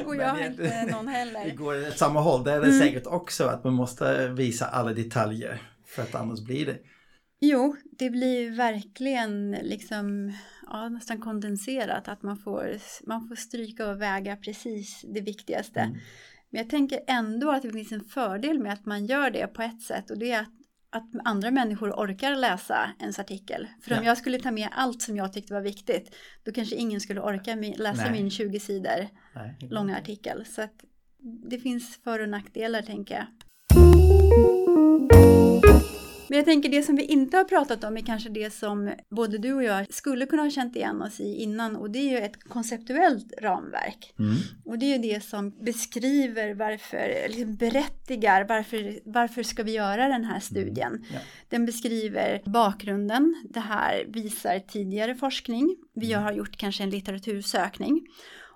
och 0.06 0.16
jag 0.16 0.30
har 0.30 0.46
inte 0.46 0.86
någon 0.92 1.08
heller. 1.08 1.46
Det 1.46 1.52
går 1.52 1.88
åt 1.88 1.98
samma 1.98 2.20
håll, 2.20 2.44
där 2.44 2.56
är 2.56 2.62
det 2.62 2.68
mm. 2.68 2.80
säkert 2.80 3.08
också 3.08 3.46
att 3.46 3.64
man 3.64 3.74
måste 3.74 4.28
visa 4.28 4.66
alla 4.66 4.94
detaljer 4.94 5.62
för 5.86 6.02
att 6.02 6.16
annars 6.16 6.40
blir 6.40 6.66
det. 6.66 6.78
Jo, 7.40 7.76
det 8.00 8.10
blir 8.10 8.52
verkligen 8.52 9.52
liksom 9.52 10.34
ja, 10.68 10.90
nästan 10.90 11.22
kondenserat 11.22 12.08
att 12.08 12.24
man 12.24 12.38
får, 12.38 12.78
man 13.08 13.28
får 13.28 13.36
stryka 13.36 13.90
och 13.90 14.02
väga 14.02 14.36
precis 14.36 15.06
det 15.08 15.22
viktigaste. 15.22 15.80
Mm. 15.80 15.98
Men 16.50 16.62
jag 16.62 16.70
tänker 16.70 17.00
ändå 17.08 17.52
att 17.52 17.62
det 17.62 17.72
finns 17.72 17.92
en 17.92 18.04
fördel 18.04 18.60
med 18.60 18.74
att 18.74 18.86
man 18.86 19.06
gör 19.06 19.30
det 19.30 19.48
på 19.48 19.62
ett 19.62 19.82
sätt 19.82 20.12
och 20.12 20.18
det 20.18 20.32
är 20.32 20.42
att 20.42 20.61
att 20.92 21.10
andra 21.24 21.52
människor 21.52 21.92
orkar 21.92 22.36
läsa 22.36 22.92
ens 23.00 23.20
artikel. 23.20 23.68
För 23.82 23.92
om 23.92 24.04
Ja. 24.04 24.10
jag 24.10 24.18
skulle 24.18 24.40
ta 24.40 24.52
med 24.52 24.70
allt 24.72 25.02
som 25.02 25.16
jag 25.18 25.34
tyckte 25.34 25.54
var 25.54 25.62
viktigt, 25.62 26.16
då 26.44 26.52
kanske 26.52 26.76
ingen 26.76 27.02
skulle 27.02 27.22
orka 27.22 27.56
läsa 27.56 28.04
Nej. 28.04 28.12
min 28.12 28.30
20 28.32 28.60
sidor 28.60 29.08
Nej, 29.36 29.58
långa 29.60 29.98
artikel. 29.98 30.46
Så 30.46 30.62
att 30.62 30.84
det 31.50 31.60
finns 31.60 32.00
för 32.04 32.20
och 32.20 32.30
nackdelar 32.30 32.82
tänker 32.82 33.16
jag. 33.16 33.26
Men 36.32 36.38
jag 36.38 36.46
tänker 36.46 36.70
det 36.70 36.84
som 36.84 36.96
vi 36.96 37.04
inte 37.04 37.38
har 37.38 37.44
pratat 37.44 37.84
om 37.84 37.98
är 37.98 38.02
kanske 38.02 38.30
det 38.30 38.54
som 38.54 38.92
både 39.10 39.38
du 39.38 39.54
och 39.54 39.64
jag 39.64 39.94
skulle 39.94 40.26
kunna 40.26 40.42
ha 40.42 40.50
känt 40.50 40.76
igen 40.76 41.02
oss 41.02 41.20
i 41.20 41.36
innan 41.36 41.76
och 41.76 41.92
det 41.92 42.00
är 42.00 42.12
ju 42.12 42.18
ett 42.18 42.44
konceptuellt 42.44 43.34
ramverk. 43.42 44.14
Mm. 44.20 44.36
Och 44.66 44.80
det 44.80 44.86
är 44.86 44.98
ju 44.98 45.14
det 45.14 45.24
som 45.24 45.66
beskriver 45.66 46.54
varför, 46.54 47.28
liksom 47.28 47.56
berättigar 47.56 48.46
varför, 48.50 49.00
varför 49.06 49.44
ska 49.44 49.64
vi 49.64 49.72
göra 49.72 50.08
den 50.08 50.24
här 50.24 50.40
studien. 50.40 51.06
Ja. 51.14 51.20
Den 51.50 51.66
beskriver 51.66 52.42
bakgrunden, 52.46 53.36
det 53.50 53.60
här 53.60 54.06
visar 54.08 54.60
tidigare 54.60 55.16
forskning, 55.16 55.76
vi 55.96 56.14
har 56.14 56.32
gjort 56.32 56.58
kanske 56.58 56.84
en 56.84 56.90
litteratursökning. 56.90 58.08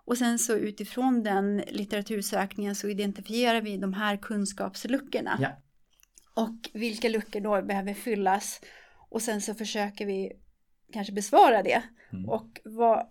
Och 0.05 0.17
sen 0.17 0.39
så 0.39 0.55
utifrån 0.55 1.23
den 1.23 1.57
litteratursökningen 1.57 2.75
så 2.75 2.87
identifierar 2.87 3.61
vi 3.61 3.77
de 3.77 3.93
här 3.93 4.17
kunskapsluckorna. 4.17 5.37
Ja. 5.41 5.61
Och 6.35 6.69
vilka 6.73 7.09
luckor 7.09 7.39
då 7.39 7.61
behöver 7.61 7.93
fyllas. 7.93 8.61
Och 9.09 9.21
sen 9.21 9.41
så 9.41 9.53
försöker 9.53 10.05
vi 10.05 10.31
kanske 10.93 11.13
besvara 11.13 11.63
det. 11.63 11.83
Mm. 12.13 12.29
Och 12.29 12.61
vad 12.65 13.07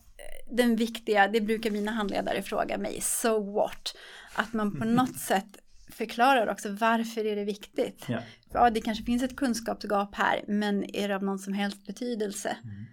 den 0.50 0.76
viktiga, 0.76 1.28
det 1.28 1.40
brukar 1.40 1.70
mina 1.70 1.90
handledare 1.92 2.42
fråga 2.42 2.78
mig, 2.78 3.00
so 3.00 3.52
what? 3.54 3.96
Att 4.34 4.52
man 4.52 4.78
på 4.80 4.84
något 4.84 5.16
sätt 5.16 5.58
förklarar 5.90 6.46
också 6.46 6.70
varför 6.70 7.26
är 7.26 7.36
det 7.36 7.44
viktigt. 7.44 8.04
Ja. 8.08 8.18
För, 8.52 8.58
ja, 8.58 8.70
det 8.70 8.80
kanske 8.80 9.04
finns 9.04 9.22
ett 9.22 9.36
kunskapsgap 9.36 10.14
här, 10.14 10.44
men 10.48 10.96
är 10.96 11.08
det 11.08 11.16
av 11.16 11.22
någon 11.22 11.38
som 11.38 11.52
helst 11.52 11.86
betydelse? 11.86 12.56
Mm. 12.64 12.84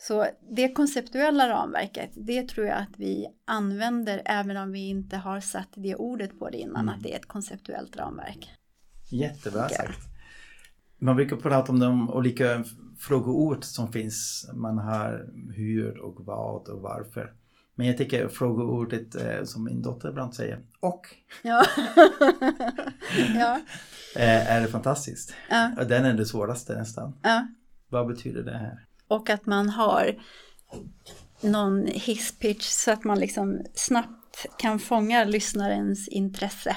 Så 0.00 0.26
det 0.56 0.72
konceptuella 0.72 1.48
ramverket, 1.48 2.10
det 2.14 2.48
tror 2.48 2.66
jag 2.66 2.78
att 2.78 2.98
vi 2.98 3.26
använder 3.46 4.22
även 4.24 4.56
om 4.56 4.72
vi 4.72 4.88
inte 4.88 5.16
har 5.16 5.40
satt 5.40 5.68
det 5.74 5.96
ordet 5.96 6.38
på 6.38 6.50
det 6.50 6.58
innan, 6.58 6.82
Mm. 6.82 6.94
att 6.94 7.02
det 7.02 7.12
är 7.12 7.16
ett 7.16 7.26
konceptuellt 7.26 7.96
ramverk. 7.96 8.50
Jättebra 9.08 9.68
sagt. 9.68 9.98
Man 10.98 11.16
brukar 11.16 11.36
prata 11.36 11.72
om 11.72 11.78
de 11.80 12.10
olika 12.10 12.64
frågeord 12.98 13.64
som 13.64 13.92
finns. 13.92 14.48
Man 14.54 14.78
har 14.78 15.26
hur 15.56 15.98
och 15.98 16.24
vad 16.26 16.68
och 16.68 16.80
varför. 16.82 17.32
Men 17.74 17.86
jag 17.86 17.96
tycker 17.98 18.28
frågeordet 18.28 19.14
eh, 19.14 19.44
som 19.44 19.64
min 19.64 19.82
dotter 19.82 20.08
ibland 20.08 20.34
säger, 20.34 20.60
och, 20.80 21.06
Ja, 21.42 21.64
ja, 23.34 23.60
eh, 24.16 24.52
är 24.52 24.60
det 24.60 24.68
fantastiskt. 24.68 25.34
ja, 25.50 25.70
Och 25.78 25.86
Den 25.86 26.04
är 26.04 26.14
det 26.14 26.26
svåraste 26.26 26.78
nästan. 26.78 27.12
ja. 27.22 27.46
Vad 27.88 28.06
betyder 28.06 28.42
det 28.42 28.58
här? 28.58 28.84
Och 29.08 29.30
att 29.30 29.46
man 29.46 29.68
har 29.68 30.14
någon 31.40 31.86
hisspitch 31.86 32.64
så 32.66 32.90
att 32.90 33.04
man 33.04 33.18
liksom 33.20 33.60
snabbt 33.74 34.46
kan 34.58 34.78
fånga 34.78 35.24
lyssnarens 35.24 36.08
intresse. 36.08 36.76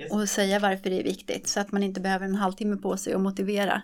Yes. 0.00 0.12
Och 0.12 0.28
säga 0.28 0.58
varför 0.58 0.90
det 0.90 1.00
är 1.00 1.04
viktigt 1.04 1.48
så 1.48 1.60
att 1.60 1.72
man 1.72 1.82
inte 1.82 2.00
behöver 2.00 2.26
en 2.26 2.34
halvtimme 2.34 2.76
på 2.76 2.96
sig 2.96 3.12
att 3.12 3.20
motivera. 3.20 3.82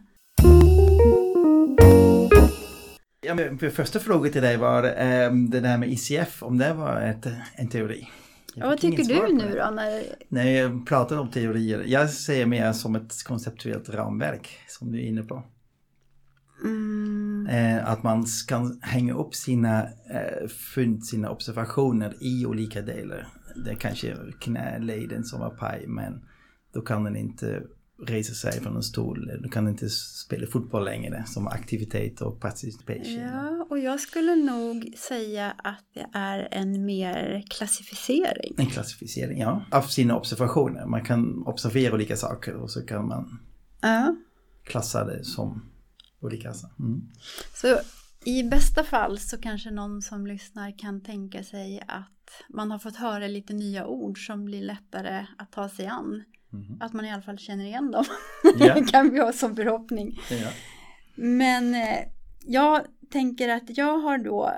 Ja, 3.20 3.34
men 3.34 3.58
för 3.58 3.70
första 3.70 3.98
frågan 4.00 4.32
till 4.32 4.42
dig 4.42 4.56
var 4.56 4.84
eh, 4.84 5.32
det 5.32 5.60
där 5.60 5.78
med 5.78 5.88
ICF, 5.92 6.42
om 6.42 6.58
det 6.58 6.72
var 6.74 7.00
ett, 7.00 7.26
en 7.54 7.68
teori. 7.68 8.08
Ja, 8.54 8.66
vad 8.66 8.80
tycker 8.80 9.04
du 9.04 9.32
nu 9.32 9.58
då? 9.58 9.70
När, 9.70 10.02
När 10.28 10.50
jag 10.50 10.86
pratar 10.86 11.18
om 11.18 11.30
teorier, 11.30 11.84
jag 11.86 12.10
ser 12.10 12.46
mer 12.46 12.72
som 12.72 12.96
ett 12.96 13.24
konceptuellt 13.24 13.88
ramverk 13.88 14.58
som 14.68 14.92
du 14.92 14.98
är 14.98 15.06
inne 15.06 15.22
på. 15.22 15.42
mm, 16.64 17.48
Eh, 17.50 17.88
att 17.88 18.02
man 18.02 18.26
kan 18.48 18.80
hänga 18.82 19.14
upp 19.14 19.34
sina 19.34 19.82
eh, 19.84 20.48
fynd, 20.74 21.04
sina 21.04 21.30
observationer 21.30 22.14
i 22.20 22.46
olika 22.46 22.82
delar. 22.82 23.28
Det 23.64 23.70
är 23.70 23.74
kanske 23.74 24.16
knäleden 24.40 25.24
som 25.24 25.40
var 25.40 25.50
paj, 25.50 25.84
men 25.86 26.24
då 26.74 26.80
kan 26.80 27.04
den 27.04 27.16
inte 27.16 27.62
resa 28.06 28.34
sig 28.34 28.60
från 28.60 28.76
en 28.76 28.82
stol. 28.82 29.30
Du 29.42 29.48
kan 29.48 29.68
inte 29.68 29.90
spela 29.90 30.46
fotboll 30.46 30.84
längre 30.84 31.24
som 31.26 31.46
aktivitet 31.48 32.20
och 32.20 32.40
participation. 32.40 33.14
ja, 33.14 33.66
och 33.70 33.78
jag 33.78 34.00
skulle 34.00 34.34
nog 34.36 34.92
säga 34.96 35.50
att 35.58 35.84
det 35.94 36.06
är 36.12 36.48
en 36.50 36.84
mer 36.84 37.44
klassificering. 37.50 38.54
En 38.58 38.66
klassificering, 38.66 39.38
ja. 39.40 39.64
Av 39.70 39.82
sina 39.82 40.16
observationer. 40.16 40.86
Man 40.86 41.04
kan 41.04 41.42
observera 41.46 41.94
olika 41.94 42.16
saker 42.16 42.54
och 42.54 42.70
så 42.70 42.86
kan 42.86 43.08
man 43.08 43.38
Ja. 43.80 44.16
klassa 44.64 45.04
det 45.04 45.24
som 45.24 45.70
olika. 46.20 46.54
Mm. 46.78 47.02
Så 47.54 47.78
i 48.26 48.42
bästa 48.42 48.84
fall 48.84 49.18
så 49.18 49.40
kanske 49.40 49.70
någon 49.70 50.02
som 50.02 50.26
lyssnar 50.26 50.78
kan 50.78 51.02
tänka 51.02 51.42
sig 51.42 51.82
att 51.88 52.42
man 52.48 52.70
har 52.70 52.78
fått 52.78 52.96
höra 52.96 53.26
lite 53.26 53.52
nya 53.52 53.86
ord 53.86 54.26
som 54.26 54.44
blir 54.44 54.62
lättare 54.62 55.26
att 55.38 55.52
ta 55.52 55.68
sig 55.68 55.86
an. 55.86 56.24
Mhm. 56.52 56.78
Att 56.80 56.92
man 56.92 57.04
i 57.04 57.12
alla 57.12 57.22
fall 57.22 57.38
känner 57.38 57.64
igen 57.64 57.90
dem. 57.90 58.04
Det 58.58 58.90
kan 58.90 59.10
vi 59.10 59.20
ha 59.20 59.32
som 59.32 59.56
förhoppning. 59.56 60.18
Ja. 60.30 60.48
Men 61.14 61.74
eh, 61.74 61.98
jag 62.46 62.86
tänker 63.10 63.48
att 63.48 63.78
jag 63.78 63.98
har 63.98 64.18
då 64.18 64.52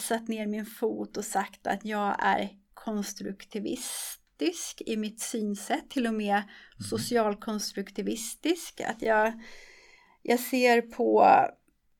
satt 0.00 0.28
ner 0.28 0.46
min 0.46 0.66
fot 0.66 1.16
och 1.16 1.24
sagt 1.24 1.66
att 1.66 1.84
jag 1.84 2.16
är 2.18 2.48
konstruktivistisk 2.74 4.82
i 4.86 4.96
mitt 4.96 5.20
synsätt, 5.20 5.90
till 5.90 6.06
och 6.06 6.14
med 6.14 6.42
socialkonstruktivistisk. 6.90 8.80
Att 8.80 9.02
jag, 9.02 9.32
jag 10.22 10.40
ser 10.40 10.82
på 10.82 11.28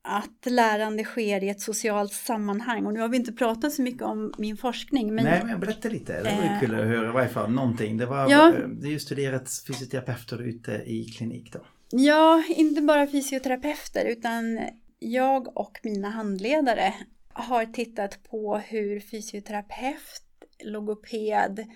att 0.06 0.46
lärande 0.52 1.04
sker 1.04 1.44
i 1.44 1.48
ett 1.48 1.60
socialt 1.60 2.12
sammanhang. 2.12 2.86
Och 2.86 2.94
nu 2.94 3.00
har 3.00 3.08
vi 3.08 3.16
inte 3.16 3.32
pratat 3.32 3.72
så 3.72 3.82
mycket 3.82 4.02
om 4.02 4.32
min 4.38 4.56
forskning. 4.56 5.14
Men 5.14 5.24
Nej, 5.24 5.42
men 5.44 5.60
berätta 5.60 5.88
lite. 5.88 6.22
Det 6.22 6.28
Eh, 6.28 6.54
ju 6.54 6.60
kul 6.66 6.80
att 6.80 6.86
höra 6.86 7.08
i 7.08 7.12
varje 7.12 7.28
fall 7.28 7.50
någonting. 7.50 7.96
Det 7.96 8.06
var, 8.06 8.30
Ja. 8.30 8.52
det 8.80 8.86
är 8.88 8.90
ju 8.92 8.98
studerat 9.00 9.50
fysioterapeuter 9.66 10.42
ute 10.42 10.72
i 10.72 11.04
klinik 11.04 11.52
då. 11.52 11.58
Ja, 11.90 12.44
inte 12.48 12.82
bara 12.82 13.06
fysioterapeuter 13.06 14.04
utan 14.04 14.60
jag 14.98 15.56
och 15.56 15.78
mina 15.82 16.10
handledare 16.10 16.94
har 17.32 17.66
tittat 17.66 18.22
på 18.30 18.56
hur 18.58 19.00
fysioterapeut, 19.00 20.22
logoped, 20.64 21.66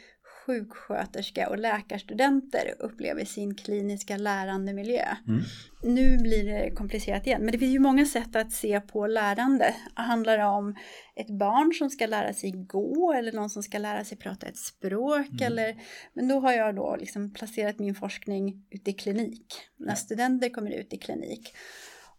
sjuksköterska 0.49 1.49
och 1.49 1.59
läkarstudenter 1.59 2.75
upplever 2.79 3.25
sin 3.25 3.55
kliniska 3.55 4.17
lärandemiljö. 4.17 5.05
Mm. 5.29 5.43
Nu 5.83 6.19
blir 6.19 6.45
det 6.45 6.71
komplicerat 6.71 7.27
igen, 7.27 7.43
men 7.43 7.53
det 7.53 7.59
finns 7.59 7.75
ju 7.75 7.79
många 7.79 8.07
sätt 8.07 8.37
att 8.37 8.53
se 8.53 8.81
på 8.81 9.07
lärande. 9.07 9.75
Handlar 9.95 10.39
det 10.39 10.45
om 10.45 10.77
ett 11.17 11.31
barn 11.39 11.73
som 11.75 11.91
ska 11.91 12.07
lära 12.07 12.33
sig 12.33 12.51
gå 12.51 13.13
eller 13.13 13.33
någon 13.33 13.51
som 13.51 13.63
ska 13.63 13.79
lära 13.79 14.05
sig 14.05 14.19
prata 14.19 14.47
ett 14.47 14.59
språk? 14.59 15.31
Mm. 15.31 15.43
Eller, 15.43 15.77
men 16.13 16.29
då 16.29 16.41
har 16.41 16.53
jag 16.53 16.75
då 16.77 16.97
liksom 17.01 17.33
placerat 17.33 17.79
min 17.79 17.95
forskning 17.95 18.67
ute 18.71 18.91
i 18.91 18.95
klinik, 18.95 19.47
när 19.77 19.95
studenter 19.95 20.49
kommer 20.49 20.71
ut 20.71 20.93
i 20.93 20.99
klinik. 20.99 21.55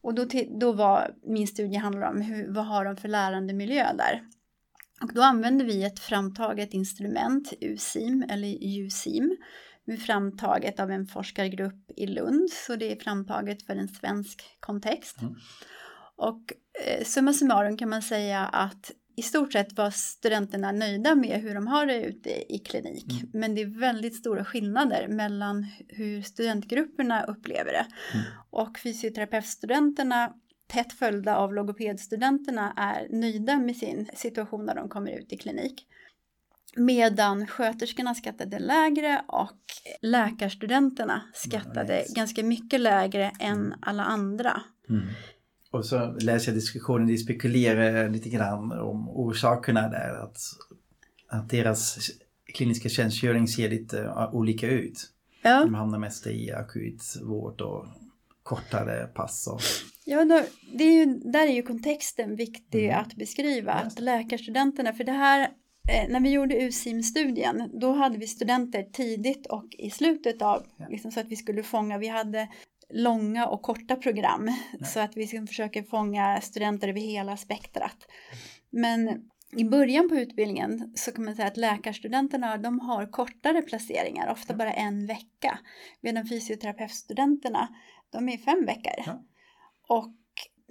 Och 0.02 0.14
då, 0.14 0.26
då 0.60 0.72
var 0.72 1.16
min 1.24 1.48
studie 1.48 1.76
handlar 1.76 2.10
om 2.10 2.22
hur, 2.22 2.54
vad 2.54 2.66
har 2.66 2.86
de 2.86 2.98
för 2.98 3.08
lärandemiljö 3.08 3.94
där? 3.98 4.24
Och 5.02 5.14
då 5.14 5.22
använder 5.22 5.66
vi 5.66 5.84
ett 5.84 6.00
framtaget 6.00 6.74
instrument, 6.74 7.54
USIM 7.62 8.26
eller 8.30 8.58
USIM, 8.62 9.38
framtaget 10.06 10.80
av 10.80 10.92
en 10.92 11.08
forskargrupp 11.08 11.92
i 11.96 12.08
Lund, 12.08 12.50
så 12.50 12.76
det 12.76 12.92
är 12.92 12.96
framtaget 12.96 13.66
för 13.66 13.76
en 13.76 13.88
svensk 13.88 14.44
kontext. 14.60 15.22
Mm. 15.22 15.36
Och 16.16 16.54
eh, 16.86 17.04
summa 17.06 17.34
summarum 17.34 17.78
kan 17.78 17.90
man 17.90 18.02
säga 18.02 18.46
att 18.46 18.92
i 19.16 19.22
stort 19.22 19.54
sett 19.54 19.78
var 19.78 19.92
studenterna 19.92 20.72
nöjda 20.72 21.16
med 21.16 21.42
hur 21.42 21.56
de 21.56 21.68
har 21.68 21.86
det 21.86 22.04
ute 22.04 22.54
i 22.54 22.60
klinik. 22.60 23.12
Mm. 23.12 23.30
Men 23.34 23.56
det 23.56 23.62
är 23.62 23.80
väldigt 23.80 24.16
stora 24.16 24.46
skillnader 24.46 25.08
mellan 25.08 25.66
hur 25.88 26.22
studentgrupperna 26.22 27.24
upplever 27.24 27.72
det. 27.72 27.88
Mm. 28.14 28.26
Och 28.50 28.80
fysioterapeutstudenterna 28.80 30.34
tätt 30.70 30.94
följda 30.94 31.36
av 31.36 31.54
logopedstudenterna 31.54 32.74
är 32.78 33.08
nöjda 33.10 33.58
med 33.58 33.76
sin 33.76 34.10
situation 34.14 34.66
när 34.66 34.76
de 34.76 34.90
kommer 34.90 35.12
ut 35.12 35.34
i 35.34 35.38
klinik. 35.38 35.86
Medan 36.76 37.48
sköterskorna 37.48 38.16
skattade 38.16 38.60
lägre 38.60 39.22
och 39.28 39.58
läkarstudenterna 40.02 41.22
skattade 41.34 41.98
Nice. 42.00 42.14
ganska 42.16 42.44
mycket 42.44 42.80
lägre 42.80 43.32
än 43.40 43.74
alla 43.82 44.04
andra. 44.04 44.62
Mm. 44.90 45.08
Och 45.72 45.86
så 45.86 46.12
läser 46.12 46.52
jag 46.52 46.58
diskussionen, 46.58 47.08
de 47.08 47.18
spekulerar 47.18 48.10
lite 48.10 48.30
grann 48.30 48.72
om 48.72 49.10
orsakerna 49.10 49.90
där. 49.90 50.24
Att, 50.24 50.38
att 51.28 51.50
deras 51.50 51.98
kliniska 52.54 52.90
tjänstgöring 52.90 53.48
ser 53.48 53.70
lite 53.70 54.02
uh, 54.04 54.36
olika 54.36 54.68
ut. 54.68 55.10
Ja, 55.42 55.64
De 55.64 55.74
hamnar 55.74 56.00
mest 56.00 56.28
i 56.28 56.52
akut 56.52 57.04
vård 57.24 57.62
och 57.62 57.86
kortare 58.44 59.08
pass. 59.08 59.48
Och, 59.48 59.62
ja 60.10 60.26
då, 60.26 60.42
det 60.74 60.84
är 60.84 60.92
ju, 60.92 61.06
där 61.06 61.48
är 61.48 61.52
ju 61.52 61.62
kontexten 61.62 62.36
viktig 62.36 62.86
Mm. 62.86 63.00
att 63.00 63.16
beskriva. 63.16 63.72
Att 63.74 64.00
läkarstudenterna, 64.00 64.94
för 64.94 65.04
det 65.04 65.12
här, 65.12 65.42
eh, 65.90 66.10
när 66.10 66.20
vi 66.20 66.30
gjorde 66.30 66.62
USIM-studien, 66.64 67.72
då 67.74 67.94
hade 67.94 68.18
vi 68.18 68.28
studenter 68.28 68.84
tidigt 68.84 69.48
och 69.48 69.66
i 69.78 69.90
slutet 69.90 70.42
av, 70.42 70.66
liksom, 70.90 71.12
så 71.12 71.20
att 71.20 71.28
vi 71.28 71.36
skulle 71.36 71.64
fånga, 71.64 71.98
vi 71.98 72.08
hade 72.08 72.48
långa 72.94 73.48
och 73.48 73.62
korta 73.62 73.96
program 73.96 74.52
så 74.86 75.00
att 75.00 75.18
vi 75.18 75.28
ska 75.28 75.48
försöka 75.48 75.84
fånga 75.84 76.42
studenter 76.42 76.88
över 76.88 77.02
hela 77.02 77.38
spektrat. 77.38 77.98
Men 78.70 79.30
i 79.58 79.64
början 79.64 80.10
på 80.10 80.16
utbildningen 80.16 80.92
så 80.96 81.12
kan 81.12 81.26
man 81.26 81.36
säga 81.36 81.48
att 81.48 81.58
läkarstudenterna 81.58 82.58
de 82.58 82.80
har 82.80 83.06
kortare 83.12 83.62
placeringar, 83.62 84.32
ofta 84.32 84.54
bara 84.54 84.74
en 84.74 85.06
vecka. 85.08 85.60
Medan 86.02 86.28
fysioterapeutstudenterna, 86.28 87.68
de 88.10 88.30
är 88.30 88.38
fem 88.38 88.66
veckor. 88.66 89.04
Ja. 89.06 89.24
Och, 89.90 90.14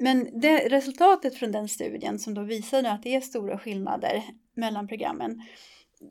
men 0.01 0.41
det, 0.41 0.59
resultatet 0.69 1.35
från 1.35 1.53
den 1.53 1.69
studien 1.69 2.19
som 2.19 2.35
då 2.35 2.43
visade 2.43 2.93
att 2.93 3.03
det 3.03 3.15
är 3.15 3.21
stora 3.21 3.59
skillnader 3.59 4.25
mellan 4.57 4.89
programmen. 4.89 5.43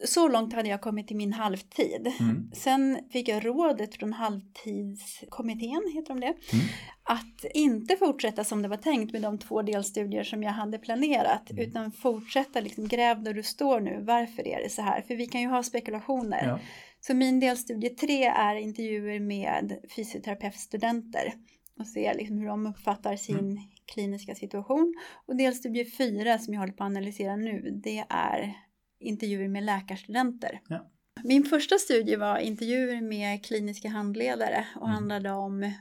Så 0.05 0.27
långt 0.27 0.53
hade 0.53 0.69
jag 0.69 0.81
kommit 0.81 1.11
i 1.11 1.15
min 1.15 1.33
halvtid. 1.33 2.13
Mm. 2.19 2.51
Sen 2.53 2.99
fick 3.11 3.27
jag 3.27 3.45
rådet 3.45 3.95
från 3.95 4.13
halvtidskommittén, 4.13 5.91
heter 5.93 6.07
de 6.07 6.19
det, 6.19 6.25
Mm. 6.53 6.65
att 7.03 7.45
inte 7.53 7.97
fortsätta 7.97 8.43
som 8.43 8.61
det 8.61 8.67
var 8.67 8.77
tänkt 8.77 9.13
med 9.13 9.21
de 9.21 9.39
två 9.39 9.61
delstudier 9.61 10.23
som 10.23 10.43
jag 10.43 10.51
hade 10.51 10.77
planerat, 10.79 11.51
Mm. 11.51 11.63
utan 11.69 11.91
fortsätta 11.91 12.59
liksom 12.59 12.87
gräv 12.87 13.23
där 13.23 13.33
du 13.33 13.43
står 13.43 13.79
nu, 13.79 14.03
varför 14.07 14.47
är 14.47 14.63
det 14.63 14.69
så 14.69 14.81
här? 14.81 15.01
För 15.01 15.15
vi 15.15 15.27
kan 15.27 15.41
ju 15.41 15.47
ha 15.47 15.63
spekulationer. 15.63 16.45
Ja. 16.45 16.59
Så 16.99 17.13
min 17.13 17.39
delstudie 17.39 17.89
tre 17.89 18.23
är 18.23 18.55
intervjuer 18.55 19.19
med 19.19 19.77
fysioterapeutstudenter 19.95 21.33
och 21.79 21.87
se 21.87 22.13
liksom 22.13 22.37
hur 22.37 22.47
de 22.47 22.67
uppfattar 22.67 23.15
sin 23.15 23.39
Mm. 23.39 23.57
kliniska 23.93 24.35
situation. 24.35 24.93
Och 25.25 25.35
delstudie 25.35 25.85
fyra 25.85 26.39
som 26.39 26.53
jag 26.53 26.61
håller 26.61 26.73
på 26.73 26.83
att 26.83 26.87
analysera 26.87 27.35
nu, 27.35 27.79
det 27.83 28.05
är 28.09 28.53
intervjuer 28.99 29.47
med 29.47 29.63
läkarstudenter. 29.63 30.61
Ja. 30.69 30.91
Min 31.23 31.43
första 31.43 31.77
studie 31.77 32.15
var 32.15 32.37
intervjuer 32.37 33.01
med 33.01 33.45
kliniska 33.45 33.89
handledare 33.89 34.67
och 34.75 34.87
Mm. 34.87 34.93
handlade 34.95 35.31
om 35.31 35.71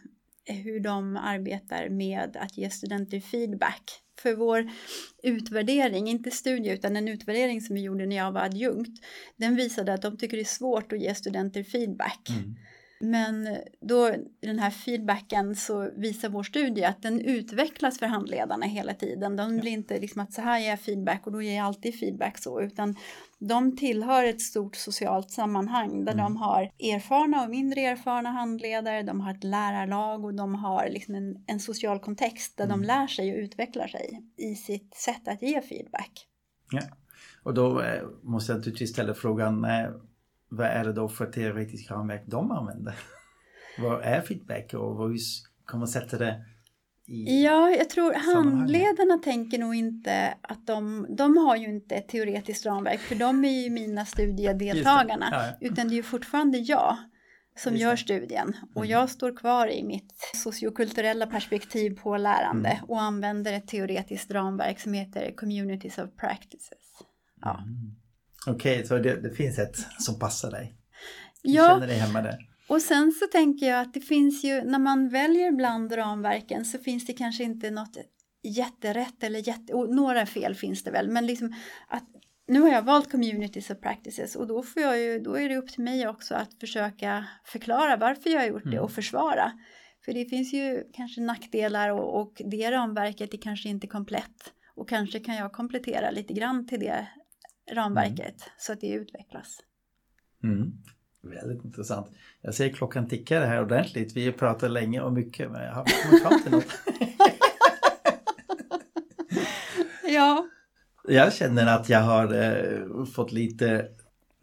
hur 0.45 0.81
de 0.81 1.17
arbetar 1.17 1.89
med 1.89 2.37
att 2.37 2.59
ge 2.59 2.71
studenter 2.71 3.21
feedback. 3.21 4.03
För 4.23 4.35
vår 4.35 4.71
utvärdering, 5.23 6.09
inte 6.09 6.31
studie 6.31 6.71
utan 6.71 6.97
en 6.97 7.09
utvärdering 7.09 7.61
som 7.61 7.75
vi 7.75 7.83
gjorde 7.83 8.07
när 8.07 8.17
jag 8.17 8.33
var 8.33 8.41
adjunkt, 8.41 9.05
den 9.37 9.57
visade 9.57 9.95
att 9.95 10.03
de 10.03 10.17
tycker 10.17 10.37
det 10.37 10.43
är 10.43 10.45
svårt 10.45 10.93
att 10.93 11.01
ge 11.01 11.15
studenter 11.15 11.63
feedback. 11.63 12.29
Mm. 12.31 12.57
Men 13.01 13.49
då 13.81 14.11
den 14.41 14.59
här 14.59 14.71
feedbacken 14.71 15.57
så 15.57 15.91
visar 15.97 16.29
vår 16.29 16.43
studie 16.43 16.85
att 16.85 17.03
den 17.03 17.21
utvecklas 17.21 17.99
för 17.99 18.07
handledarna 18.07 18.67
hela 18.67 18.95
tiden. 18.95 19.37
De 19.37 19.57
blir 19.59 19.73
inte 19.73 19.99
liksom 20.01 20.23
att 20.23 20.33
så 20.33 20.41
här 20.43 20.59
ger 20.59 20.69
jag 20.71 20.81
feedback 20.81 21.27
och 21.27 21.33
då 21.33 21.43
ger 21.43 21.57
jag 21.57 21.67
alltid 21.67 21.99
feedback 21.99 22.39
så, 22.39 22.61
utan 22.61 22.97
de 23.39 23.77
tillhör 23.77 24.25
ett 24.25 24.41
stort 24.41 24.77
socialt 24.77 25.31
sammanhang 25.31 26.05
där 26.05 26.13
Mm. 26.13 26.25
de 26.25 26.37
har 26.37 26.63
erfarna 26.79 27.43
och 27.45 27.51
mindre 27.51 27.81
erfarna 27.81 28.31
handledare, 28.31 29.03
de 29.03 29.21
har 29.21 29.31
ett 29.35 29.45
lärarlag 29.45 30.25
och 30.25 30.35
de 30.35 30.55
har 30.55 30.89
liksom 30.91 31.15
en, 31.15 31.45
en 31.47 31.61
social 31.61 31.99
kontext 32.01 32.57
där 32.57 32.65
Mm. 32.65 32.81
de 32.81 32.87
lär 32.87 33.07
sig 33.07 33.33
och 33.33 33.39
utvecklar 33.39 33.87
sig 33.89 34.23
i 34.37 34.55
sitt 34.55 34.95
sätt 34.95 35.29
att 35.29 35.43
ge 35.43 35.63
feedback. 35.63 36.27
Ja. 36.71 36.83
Och 37.43 37.55
då 37.55 37.81
eh, 37.83 38.03
måste 38.23 38.53
jag 38.53 38.57
naturligtvis 38.59 38.91
ställa 38.91 39.15
frågan, 39.15 39.65
eh, 39.65 39.91
vad 40.57 40.66
är 40.66 40.85
det 40.85 40.92
då 40.92 41.09
för 41.09 41.27
teoretiskt 41.27 41.90
ramverk 41.90 42.23
de 42.27 42.51
använder? 42.51 42.95
vad 43.79 44.03
är 44.03 44.21
feedback 44.21 44.75
och 44.75 44.99
hur 45.09 45.19
kommer 45.64 45.79
man 45.81 45.88
sätta 45.88 46.19
det 46.19 46.45
i? 47.09 47.42
Ja, 47.45 47.71
jag 47.71 47.90
tror 47.90 48.12
handledarna 48.14 49.19
tänker 49.19 49.59
nog 49.59 49.75
inte 49.75 50.35
att 50.40 50.66
de, 50.66 51.07
de 51.16 51.37
har 51.37 51.57
ju 51.57 51.66
inte 51.66 51.95
ett 51.95 52.09
teoretiskt 52.09 52.66
ramverk 52.66 53.01
för 53.01 53.14
de 53.14 53.45
är 53.45 53.62
ju 53.64 53.71
mina 53.71 54.05
studiedeltagarna. 54.05 55.29
Ja, 55.33 55.47
ja. 55.47 55.69
Utan 55.71 55.88
det 55.88 55.95
är 55.95 55.97
ju 55.97 56.03
fortfarande 56.03 56.59
jag 56.59 56.97
som 57.59 57.73
Just 57.73 57.83
gör 57.83 57.90
det. 57.90 57.97
studien 57.97 58.57
och 58.75 58.85
Mm. 58.85 58.90
jag 58.90 59.11
står 59.11 59.37
kvar 59.37 59.69
i 59.69 59.85
mitt 59.85 60.14
sociokulturella 60.35 61.27
perspektiv 61.27 61.90
på 61.90 62.16
lärande 62.16 62.69
Mm. 62.71 62.85
och 62.85 63.01
använder 63.03 63.53
ett 63.53 63.69
teoretiskt 63.69 64.31
ramverk 64.31 64.81
som 64.81 64.92
heter 64.92 65.33
Communities 65.37 65.99
of 65.99 66.16
Practices. 66.16 67.03
Ja, 67.40 67.59
Mm. 67.66 67.97
Okej, 68.47 68.87
så 68.87 68.99
det, 68.99 69.21
det 69.23 69.31
finns 69.31 69.59
ett 69.59 69.77
som 69.99 70.19
passar 70.19 70.51
dig? 70.51 70.75
Du 71.43 71.53
ja 71.53 71.69
känner 71.69 71.87
dig 71.87 71.97
hemma 71.99 72.23
där? 72.23 72.39
och 72.69 72.83
sen 72.83 73.13
så 73.13 73.27
tänker 73.27 73.67
jag 73.67 73.81
att 73.81 73.95
det 73.95 74.01
finns 74.01 74.45
ju, 74.45 74.63
när 74.65 74.79
man 74.79 75.09
väljer 75.09 75.53
bland 75.53 75.93
ramverken 75.97 76.65
så 76.65 76.79
finns 76.79 77.07
det 77.07 77.13
kanske 77.13 77.45
inte 77.45 77.71
något 77.71 77.97
jätterätt 78.43 79.23
eller 79.23 79.49
jätte, 79.49 79.75
och 79.75 79.95
några 79.95 80.27
fel 80.27 80.55
finns 80.55 80.85
det 80.85 80.91
väl, 80.91 81.09
men 81.09 81.27
liksom 81.27 81.55
att 81.89 82.05
nu 82.49 82.61
har 82.61 82.69
jag 82.69 82.83
valt 82.83 83.11
communities 83.11 83.71
of 83.71 83.81
practices 83.81 84.37
och 84.37 84.47
då, 84.47 84.63
får 84.63 84.83
jag 84.83 84.99
ju, 84.99 85.19
då 85.19 85.35
är 85.35 85.49
det 85.49 85.57
upp 85.57 85.69
till 85.69 85.85
mig 85.85 86.09
också 86.09 86.35
att 86.35 86.61
försöka 86.61 87.25
förklara 87.45 87.97
varför 87.97 88.31
jag 88.31 88.41
har 88.41 88.47
gjort 88.47 88.65
det 88.65 88.71
Mm. 88.71 88.85
och 88.85 88.93
försvara. 88.93 89.53
För 90.05 90.13
det 90.13 90.25
finns 90.25 90.53
ju 90.53 90.85
kanske 90.93 91.21
nackdelar 91.21 91.91
och, 91.91 92.21
och 92.21 92.43
det 92.45 92.71
ramverket 92.71 93.35
är 93.35 93.39
kanske 93.39 93.69
inte 93.69 93.87
komplett. 93.87 94.53
Och 94.75 94.89
kanske 94.89 95.21
kan 95.21 95.35
jag 95.35 95.53
komplettera 95.53 96.11
lite 96.11 96.35
grann 96.35 96.67
till 96.67 96.81
det 96.81 97.09
ramverket 97.72 98.50
så 98.59 98.72
att 98.72 98.81
det 98.81 98.88
utvecklas. 98.88 99.61
Mm. 100.42 100.72
Väldigt 101.22 101.64
intressant. 101.64 102.11
Jag 102.40 102.55
ser 102.55 102.68
klockan 102.68 103.09
tickar 103.09 103.46
här 103.46 103.62
ordentligt. 103.62 104.16
Vi 104.16 104.33
pratar 104.33 104.68
länge 104.68 105.00
och 105.00 105.12
mycket 105.12 105.50
men 105.50 105.64
jag 105.64 105.72
har 105.72 105.85
kommit 105.85 106.22
fram 106.22 106.42
till 106.42 106.52
något. 106.52 106.64
Ja, 110.09 110.48
Jag 111.09 111.33
känner 111.33 111.66
att 111.66 111.88
jag 111.88 112.00
har 112.00 112.35
eh, 112.35 113.05
fått 113.05 113.33
lite 113.33 113.88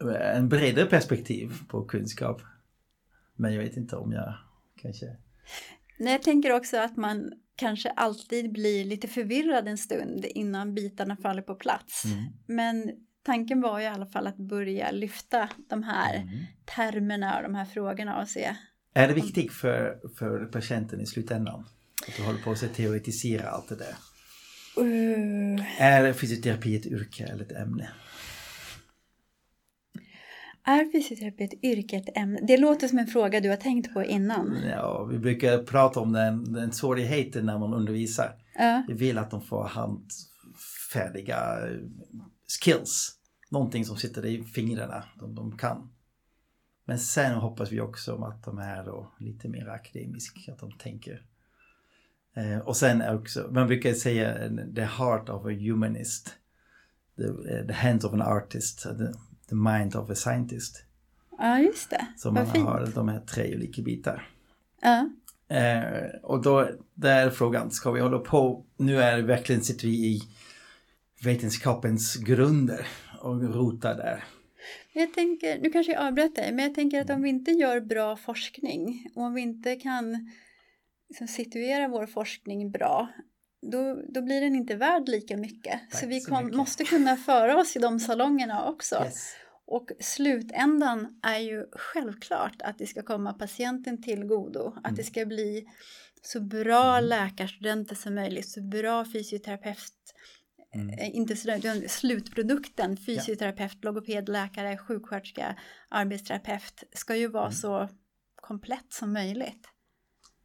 eh, 0.02 0.36
en 0.36 0.48
bredare 0.48 0.86
perspektiv 0.86 1.52
på 1.68 1.84
kunskap. 1.84 2.42
Men 3.36 3.54
jag 3.54 3.62
vet 3.62 3.76
inte 3.76 3.96
om 3.96 4.12
jag 4.12 4.34
kanske... 4.82 5.06
Nej, 5.98 6.12
jag 6.12 6.22
tänker 6.22 6.52
också 6.52 6.76
att 6.76 6.96
man 6.96 7.32
kanske 7.56 7.90
alltid 7.90 8.52
blir 8.52 8.84
lite 8.84 9.08
förvirrad 9.08 9.68
en 9.68 9.78
stund 9.78 10.24
innan 10.24 10.74
bitarna 10.74 11.16
faller 11.16 11.42
på 11.42 11.54
plats. 11.54 12.04
Mm. 12.04 12.24
Men 12.46 12.92
tanken 13.24 13.60
var 13.60 13.80
i 13.80 13.86
alla 13.86 14.06
fall 14.06 14.26
att 14.26 14.36
börja 14.36 14.90
lyfta 14.90 15.48
de 15.68 15.82
här 15.82 16.14
Mm. 16.16 16.28
termerna 16.76 17.36
och 17.36 17.42
de 17.42 17.54
här 17.54 17.64
frågorna 17.64 18.20
och 18.22 18.28
se. 18.28 18.56
Är 18.94 19.08
det 19.08 19.14
viktigt 19.14 19.52
för, 19.52 20.00
för 20.18 20.44
patienten 20.44 21.00
i 21.00 21.06
slutändan? 21.06 21.64
Att 22.08 22.16
du 22.16 22.22
håller 22.22 22.38
på 22.42 22.50
att 22.50 22.74
teoretisera 22.74 23.48
allt 23.48 23.68
det 23.68 23.76
där. 23.76 23.94
Uh, 24.84 25.82
Är 25.82 26.12
fysioterapi 26.12 26.76
ett 26.76 26.86
yrke 26.86 27.24
eller 27.24 27.44
ett 27.44 27.52
ämne? 27.52 27.88
är 30.66 30.92
fysioterapi 30.92 31.44
ett 31.44 31.64
yrke 31.64 31.96
ett 31.96 32.16
ämne? 32.16 32.40
Det 32.46 32.56
låter 32.56 32.88
som 32.88 32.98
en 32.98 33.06
fråga 33.06 33.40
du 33.40 33.48
har 33.50 33.56
tänkt 33.56 33.94
på 33.94 34.04
innan. 34.04 34.56
Ja, 34.70 35.04
vi 35.04 35.18
brukar 35.18 35.58
prata 35.58 36.00
om 36.00 36.12
den, 36.12 36.52
den 36.52 36.72
svårigheten 36.72 37.46
när 37.46 37.58
man 37.58 37.74
undervisar. 37.74 38.32
Ja, 38.58 38.84
Vi 38.88 38.94
vill 38.94 39.18
att 39.18 39.30
de 39.30 39.42
får 39.42 39.64
handfärdiga 39.64 41.58
skills. 42.46 43.18
Någonting 43.50 43.84
som 43.84 43.96
sitter 43.96 44.26
i 44.26 44.44
fingrarna, 44.44 45.04
de, 45.20 45.34
de 45.34 45.58
kan. 45.58 45.90
Men 46.84 46.98
sen 46.98 47.34
hoppas 47.34 47.72
vi 47.72 47.80
också 47.80 48.14
om 48.14 48.22
att 48.22 48.44
de 48.44 48.58
är 48.58 48.84
då 48.84 49.12
lite 49.18 49.48
mer 49.48 49.68
akademiska, 49.68 50.52
att 50.52 50.58
de 50.58 50.72
tänker. 50.72 51.22
Eh, 52.34 52.58
och 52.58 52.76
sen 52.76 53.00
är 53.00 53.14
också, 53.14 53.48
man 53.52 53.66
brukar 53.66 53.92
säga 53.92 54.48
the 54.74 54.84
heart 54.84 55.28
of 55.28 55.44
a 55.46 55.50
humanist. 55.50 56.34
The, 57.16 57.24
eh, 57.24 57.66
the 57.66 57.72
hands 57.72 58.04
of 58.04 58.12
an 58.12 58.22
artist, 58.22 58.82
the, 58.82 59.12
the 59.48 59.54
mind 59.54 59.96
of 59.96 60.10
a 60.10 60.14
scientist. 60.14 60.84
ja 61.38 61.58
just 61.58 61.90
det. 61.90 62.06
Så 62.16 62.30
Vad 62.30 62.34
man 62.34 62.52
fint. 62.52 62.66
har 62.68 62.86
de 62.94 63.08
här 63.08 63.20
tre 63.20 63.56
olika 63.56 63.82
bitar. 63.82 64.28
Ja. 64.80 65.10
Eh, 65.56 66.08
och 66.22 66.42
då 66.42 66.70
där 66.94 67.26
är 67.26 67.30
frågan, 67.30 67.70
ska 67.70 67.90
vi 67.90 68.00
hålla 68.00 68.18
på, 68.18 68.64
nu 68.76 69.02
är 69.02 69.16
det 69.16 69.22
verkligen 69.22 69.62
sitter 69.62 69.88
vi 69.88 70.06
i 70.06 70.22
vetenskapens 71.26 72.16
grunder 72.16 72.86
och 73.20 73.54
rotar 73.54 73.94
där. 73.94 74.24
Jag 74.92 75.14
tänker, 75.14 75.58
nu 75.58 75.70
kanske 75.70 75.92
jag 75.92 76.02
avbröt 76.06 76.36
dig, 76.36 76.52
men 76.52 76.64
jag 76.64 76.74
tänker 76.74 77.00
att 77.00 77.10
om 77.10 77.22
vi 77.22 77.28
inte 77.28 77.50
gör 77.50 77.80
bra 77.80 78.16
forskning 78.16 79.10
och 79.14 79.22
om 79.22 79.34
vi 79.34 79.40
inte 79.40 79.76
kan 79.76 80.30
liksom, 81.08 81.28
situera 81.28 81.88
vår 81.88 82.06
forskning 82.06 82.70
bra, 82.70 83.08
då, 83.72 84.02
då 84.08 84.22
blir 84.22 84.40
den 84.40 84.54
inte 84.56 84.76
värd 84.76 85.08
lika 85.08 85.36
mycket. 85.36 85.80
Tack 85.90 86.00
så 86.00 86.06
vi 86.06 86.20
så 86.20 86.30
kon- 86.30 86.44
mycket. 86.44 86.56
måste 86.56 86.84
kunna 86.84 87.16
föra 87.16 87.56
oss 87.60 87.76
i 87.76 87.78
de 87.78 88.00
salongerna 88.00 88.68
också. 88.68 89.02
Yes. 89.04 89.32
Och 89.66 89.90
slutändan 90.00 91.20
är 91.22 91.38
ju 91.38 91.66
självklart 91.72 92.62
att 92.62 92.78
det 92.78 92.86
ska 92.86 93.02
komma 93.02 93.32
patienten 93.32 94.02
till 94.02 94.24
godo, 94.24 94.66
att 94.76 94.84
Mm. 94.84 94.94
det 94.96 95.04
ska 95.04 95.26
bli 95.26 95.64
så 96.22 96.40
bra 96.40 96.96
Mm. 96.98 97.08
läkarstudenter 97.08 97.94
som 97.94 98.14
möjligt, 98.14 98.48
så 98.48 98.60
bra 98.62 99.04
fysioterapeut, 99.12 99.92
Mm. 100.74 100.88
eh, 100.88 101.16
inte 101.16 101.36
student, 101.36 101.64
utan 101.64 101.88
slutprodukten, 101.88 102.96
fysioterapeut, 102.96 103.84
logoped, 103.84 104.28
läkare, 104.28 104.76
sjuksköterska, 104.76 105.56
arbetsterapeut, 105.88 106.84
ska 106.94 107.16
ju 107.16 107.28
vara 107.28 107.44
Mm. 107.44 107.52
så 107.52 107.88
komplett 108.36 108.86
som 108.92 109.12
möjligt. 109.12 109.68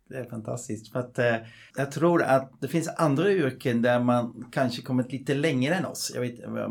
Det 0.09 0.17
är 0.17 0.25
fantastiskt. 0.29 0.91
För 0.91 0.99
att 0.99 1.19
eh, 1.19 1.35
jag 1.75 1.91
tror 1.91 2.23
att 2.23 2.61
det 2.61 2.67
finns 2.67 2.87
andra 2.97 3.31
yrken 3.31 3.81
där 3.81 3.99
man 3.99 4.49
kanske 4.51 4.81
kommit 4.81 5.11
lite 5.11 5.33
längre 5.33 5.75
än 5.75 5.85
oss. 5.85 6.11
Jag 6.13 6.21
vet, 6.21 6.39
eh, 6.43 6.67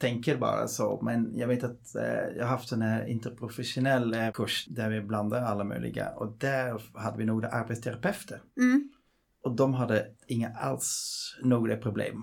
tänker 0.00 0.36
bara 0.36 0.68
så. 0.68 1.00
Men 1.02 1.36
jag 1.38 1.48
vet 1.48 1.64
att 1.64 1.94
eh, 1.94 2.36
jag 2.36 2.44
har 2.44 2.50
haft 2.50 2.72
en 2.72 2.82
här 2.82 3.06
interprofessionell 3.06 4.14
eh, 4.14 4.30
kurs 4.30 4.66
där 4.70 4.90
vi 4.90 5.00
blandar 5.00 5.42
alla 5.42 5.64
möjliga 5.64 6.10
och 6.10 6.36
där 6.38 6.82
hade 6.98 7.18
vi 7.18 7.24
några 7.24 7.48
arbetsterapeuter. 7.48 8.42
Mm. 8.60 8.88
Och 9.42 9.56
de 9.56 9.74
hade 9.74 10.06
inga 10.26 10.48
alls 10.48 11.14
några 11.42 11.76
problem, 11.76 12.22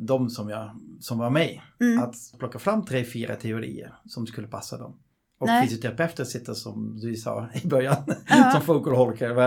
de 0.00 0.30
som, 0.30 0.48
jag, 0.48 0.70
som 1.00 1.18
var 1.18 1.30
med, 1.30 1.60
Mm. 1.80 2.02
att 2.02 2.14
plocka 2.38 2.58
fram 2.58 2.84
tre, 2.84 3.04
fyra 3.04 3.36
teorier 3.36 3.94
som 4.06 4.26
skulle 4.26 4.46
passa 4.48 4.78
dem. 4.78 4.98
Och 5.38 5.46
Nej. 5.46 5.68
fysioterapeuter 5.68 6.24
sitter 6.24 6.54
som 6.54 6.96
du 7.00 7.14
sa 7.14 7.48
i 7.64 7.66
början, 7.66 7.96
Ja. 8.28 8.50
som 8.52 8.60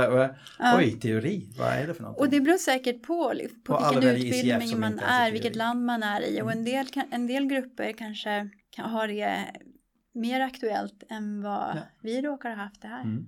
va, 0.09 0.29
Ja. 0.59 0.77
Oj, 0.77 0.99
teori, 0.99 1.49
vad 1.59 1.67
är 1.67 1.87
det 1.87 1.93
för 1.93 2.01
någonting? 2.01 2.25
Och 2.25 2.31
det 2.31 2.41
beror 2.41 2.57
säkert 2.57 3.03
på, 3.03 3.33
på 3.65 3.73
Och 3.73 3.91
vilken 3.95 4.15
utbildning 4.15 4.67
som 4.67 4.79
man 4.79 4.99
är 4.99 5.31
vilket 5.31 5.53
teori. 5.53 5.57
land 5.57 5.85
man 5.85 6.03
är 6.03 6.21
i. 6.21 6.41
Och 6.41 6.51
Mm. 6.51 6.57
en 6.57 6.65
del, 6.65 6.87
kan- 6.87 7.07
en 7.11 7.27
del 7.27 7.45
grupper 7.45 7.91
kanske 7.91 8.49
kan 8.69 8.89
ha 8.89 9.07
det 9.07 9.45
mer 10.13 10.39
aktuellt 10.41 11.03
än 11.09 11.41
vad 11.41 11.75
Ja. 11.75 11.81
vi 12.01 12.21
råkar 12.21 12.49
ha 12.49 12.63
haft 12.63 12.81
det 12.81 12.87
här. 12.87 13.01
Mm. 13.03 13.25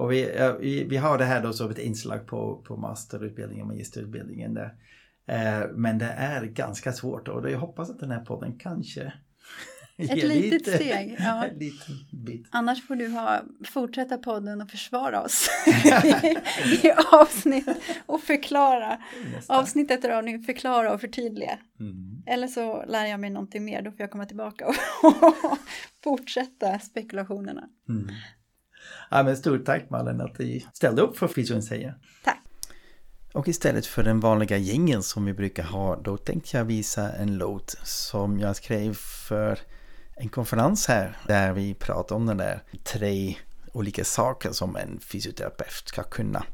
Och 0.00 0.12
vi, 0.12 0.30
vi, 0.60 0.84
vi 0.84 0.96
har 0.96 1.18
det 1.18 1.24
här 1.24 1.42
då 1.42 1.52
som 1.52 1.70
ett 1.70 1.78
inslag 1.78 2.26
på, 2.26 2.62
på 2.66 2.76
masterutbildningen, 2.76 3.66
magisterutbildningen 3.66 4.54
där. 4.54 4.74
Eh, 5.26 5.68
men 5.74 5.98
det 5.98 6.06
är 6.06 6.44
ganska 6.44 6.92
svårt 6.92 7.28
och 7.28 7.50
jag 7.50 7.58
hoppas 7.58 7.90
att 7.90 7.98
den 8.00 8.10
här 8.10 8.20
podden 8.24 8.58
kanske 8.58 9.12
Ett 9.96 10.16
ger 10.16 10.28
litet 10.28 10.52
lite- 10.52 10.74
steg, 10.76 11.16
ja. 11.18 11.44
en 11.52 11.58
liten 11.58 11.94
bit. 12.12 12.46
Annars 12.50 12.86
får 12.86 12.96
du 12.96 13.08
ha, 13.08 13.40
fortsätta 13.64 14.18
podden 14.18 14.60
och 14.62 14.70
försvara 14.70 15.22
oss 15.22 15.48
i 16.82 16.90
avsnitt 17.12 17.68
och 18.06 18.20
förklara. 18.20 18.98
Nästan. 19.34 19.56
Avsnitt 19.56 20.04
rör 20.04 20.22
nu 20.22 20.42
förklara 20.42 20.92
och 20.94 21.00
förtydliga. 21.00 21.58
Mm. 21.80 22.22
Eller 22.26 22.46
så 22.48 22.84
lär 22.86 23.06
jag 23.06 23.20
mig 23.20 23.30
någonting 23.30 23.64
mer, 23.64 23.82
då 23.82 23.90
får 23.90 24.00
jag 24.00 24.10
komma 24.10 24.26
tillbaka 24.26 24.66
och 24.66 24.74
fortsätta 26.04 26.78
spekulationerna. 26.78 27.68
Mm. 27.88 28.08
Ja, 29.10 29.22
men 29.22 29.36
stort 29.36 29.64
tack 29.64 29.90
Malin 29.90 30.20
att 30.20 30.34
du 30.34 30.60
ställde 30.72 31.02
upp 31.02 31.16
för 31.16 31.28
Fysion 31.28 31.62
säger. 31.62 31.94
Tack. 32.24 32.40
Och 33.32 33.48
istället 33.48 33.86
för 33.86 34.02
den 34.02 34.20
vanliga 34.20 34.56
jingeln 34.56 35.02
som 35.02 35.24
vi 35.24 35.32
brukar 35.32 35.62
ha, 35.62 35.96
då 35.96 36.16
tänkte 36.16 36.56
jag 36.56 36.64
visa 36.64 37.12
en 37.12 37.38
låt 37.38 37.76
som 37.82 38.40
jag 38.40 38.56
skrev 38.56 38.94
för 39.28 39.58
en 40.16 40.28
konferens 40.28 40.86
här, 40.86 41.16
där 41.26 41.52
vi 41.52 41.74
pratade 41.74 42.14
om 42.14 42.26
den 42.26 42.36
där 42.36 42.62
tre 42.84 43.36
olika 43.72 44.04
saker 44.04 44.52
som 44.52 44.76
en 44.76 45.00
fysioterapeut 45.00 45.88
ska 45.88 46.02
kunna. 46.02 46.44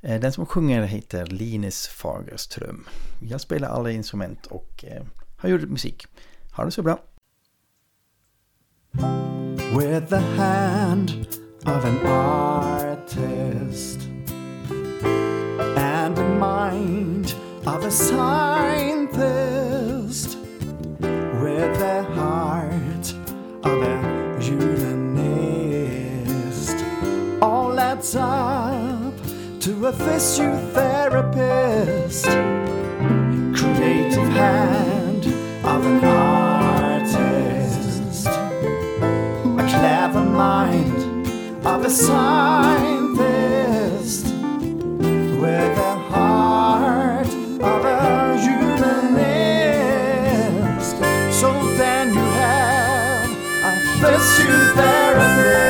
Eh, 0.00 0.20
Den 0.20 0.32
som 0.32 0.46
sjunger 0.46 0.82
heter 0.82 1.26
Linus 1.26 1.88
Fagerström. 1.88 2.86
Jag 3.20 3.40
spelar 3.40 3.68
alla 3.68 3.90
instrument 3.90 4.46
och 4.46 4.84
eh, 4.84 5.02
har 5.36 5.48
gjort 5.48 5.62
musik. 5.62 6.06
Ha 6.52 6.64
det 6.64 6.70
så 6.70 6.82
bra! 6.82 6.98
with 9.72 10.08
the 10.08 10.18
hand 10.18 11.28
of 11.66 11.84
an 11.84 11.98
artist 12.06 14.08
and 15.76 16.16
the 16.16 16.24
mind 16.24 17.34
of 17.66 17.84
a 17.84 17.90
scientist 17.90 19.10
with 21.42 21.78
the 21.78 22.02
heart 22.14 23.12
of 23.62 23.82
a 23.82 24.40
humanist. 24.40 24.96
All 27.42 27.78
adds 27.78 28.16
up 28.16 29.12
to 29.60 29.86
a 29.86 29.92
physiotherapist. 29.92 32.24
Creative 33.54 34.32
hand 34.32 35.26
of 35.62 35.84
an 35.84 36.02
artist. 36.04 37.06
A 38.26 39.66
clever 39.68 40.24
mind 40.24 40.89
of 41.64 41.84
a 41.84 41.90
scientist 41.90 43.44
with 44.24 45.78
a 45.78 45.96
heart 46.10 47.26
of 47.26 47.84
a 47.84 48.38
humanist. 48.40 48.96
So 51.38 51.52
then 51.76 52.14
you 52.14 52.20
have 52.20 53.30
a 53.64 53.72
physiotherapist. 54.00 55.69